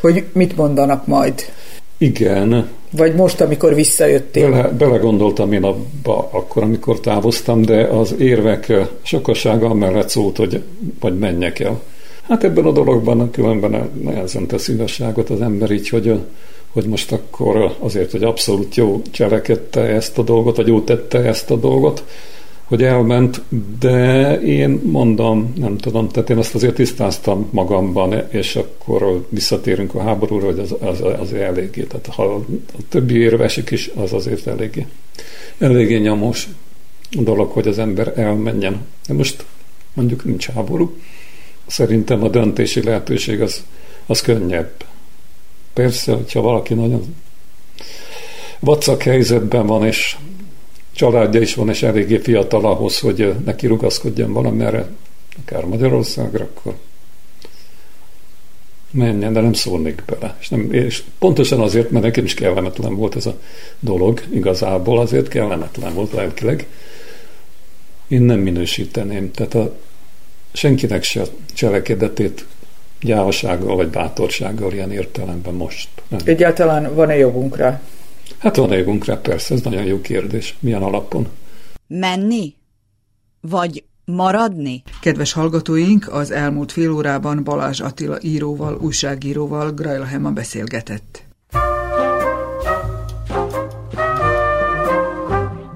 Hogy 0.00 0.24
mit 0.32 0.56
mondanak 0.56 1.06
majd? 1.06 1.34
Igen. 1.98 2.68
Vagy 2.90 3.14
most, 3.14 3.40
amikor 3.40 3.74
visszajöttél? 3.74 4.50
Bele, 4.50 4.68
belegondoltam 4.68 5.52
én 5.52 5.64
abba 5.64 6.28
akkor, 6.32 6.62
amikor 6.62 7.00
távoztam, 7.00 7.62
de 7.62 7.84
az 7.84 8.14
érvek 8.18 8.72
sokasága 9.02 9.74
mellett 9.74 10.08
szólt, 10.08 10.36
hogy 10.36 10.62
vagy 11.00 11.18
menjek 11.18 11.60
el. 11.60 11.80
Hát 12.28 12.44
ebben 12.44 12.64
a 12.64 12.72
dologban 12.72 13.30
különben 13.30 13.90
nehezen 14.02 14.46
tesz 14.46 14.68
igazságot 14.68 15.30
az 15.30 15.40
ember 15.40 15.70
így, 15.70 15.88
hogy, 15.88 16.20
hogy 16.72 16.86
most 16.86 17.12
akkor 17.12 17.76
azért, 17.78 18.10
hogy 18.10 18.22
abszolút 18.22 18.74
jó 18.74 19.02
cselekedte 19.10 19.80
ezt 19.80 20.18
a 20.18 20.22
dolgot, 20.22 20.56
vagy 20.56 20.66
jó 20.66 20.80
tette 20.80 21.18
ezt 21.18 21.50
a 21.50 21.56
dolgot, 21.56 22.04
hogy 22.64 22.82
elment, 22.82 23.42
de 23.78 24.32
én 24.40 24.80
mondom, 24.84 25.52
nem 25.56 25.76
tudom, 25.76 26.08
tehát 26.08 26.30
én 26.30 26.38
azt 26.38 26.54
azért 26.54 26.74
tisztáztam 26.74 27.48
magamban, 27.50 28.28
és 28.30 28.56
akkor 28.56 29.26
visszatérünk 29.28 29.94
a 29.94 30.02
háborúra, 30.02 30.46
hogy 30.46 30.58
az, 30.58 30.74
az, 30.80 31.00
az 31.20 31.32
eléggé. 31.32 31.82
Tehát 31.82 32.06
ha 32.06 32.24
a 32.24 32.44
többi 32.88 33.18
érvesik 33.18 33.70
is, 33.70 33.90
az 33.94 34.12
azért 34.12 34.46
eléggé, 34.46 34.86
eléggé 35.58 35.98
nyomos 35.98 36.48
dolog, 37.10 37.50
hogy 37.50 37.68
az 37.68 37.78
ember 37.78 38.12
elmenjen. 38.16 38.86
De 39.06 39.14
most 39.14 39.44
mondjuk 39.94 40.24
nincs 40.24 40.48
háború. 40.48 40.96
Szerintem 41.66 42.22
a 42.24 42.28
döntési 42.28 42.82
lehetőség 42.82 43.40
az, 43.40 43.64
az 44.06 44.20
könnyebb. 44.20 44.72
Persze, 45.72 46.12
hogyha 46.12 46.40
valaki 46.40 46.74
nagyon 46.74 47.14
vacak 48.60 49.02
helyzetben 49.02 49.66
van, 49.66 49.86
és 49.86 50.16
családja 50.94 51.40
is 51.40 51.54
van, 51.54 51.68
és 51.68 51.82
eléggé 51.82 52.16
fiatal 52.16 52.64
ahhoz, 52.66 53.00
hogy 53.00 53.34
neki 53.44 53.66
rugaszkodjon 53.66 54.32
valamerre, 54.32 54.88
akár 55.44 55.64
Magyarországra, 55.64 56.44
akkor 56.44 56.74
menjen, 58.90 59.32
de 59.32 59.40
nem 59.40 59.52
szólnék 59.52 60.02
bele. 60.06 60.36
És, 60.40 60.48
nem, 60.48 60.72
és 60.72 61.02
pontosan 61.18 61.60
azért, 61.60 61.90
mert 61.90 62.04
nekem 62.04 62.24
is 62.24 62.34
kellemetlen 62.34 62.96
volt 62.96 63.16
ez 63.16 63.26
a 63.26 63.38
dolog, 63.80 64.22
igazából 64.30 65.00
azért 65.00 65.28
kellemetlen 65.28 65.94
volt 65.94 66.12
lelkileg. 66.12 66.66
Én 68.08 68.22
nem 68.22 68.38
minősíteném. 68.38 69.30
Tehát 69.30 69.54
a, 69.54 69.74
senkinek 70.52 71.02
se 71.02 71.22
cselekedetét 71.54 72.46
gyávasággal 73.00 73.76
vagy 73.76 73.88
bátorsággal 73.88 74.72
ilyen 74.72 74.92
értelemben 74.92 75.54
most. 75.54 75.88
Nem. 76.08 76.20
Egyáltalán 76.24 76.94
van-e 76.94 77.16
jogunkra? 77.16 77.80
Hát 78.44 78.56
van-e 78.56 78.76
jogunkra, 78.76 79.16
persze, 79.16 79.54
ez 79.54 79.60
nagyon 79.60 79.84
jó 79.84 80.00
kérdés. 80.00 80.56
Milyen 80.60 80.82
alapon? 80.82 81.28
Menni? 81.86 82.54
Vagy 83.40 83.84
maradni? 84.04 84.82
Kedves 85.00 85.32
hallgatóink, 85.32 86.08
az 86.12 86.30
elmúlt 86.30 86.72
fél 86.72 86.90
órában 86.90 87.44
Balázs 87.44 87.80
Attila 87.80 88.16
íróval, 88.22 88.78
újságíróval 88.80 89.72
Grajla 89.72 90.04
Hema 90.04 90.30
beszélgetett. 90.30 91.24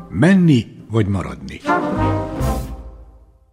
Menni 0.09 0.67
vagy 0.91 1.07
maradni? 1.07 1.61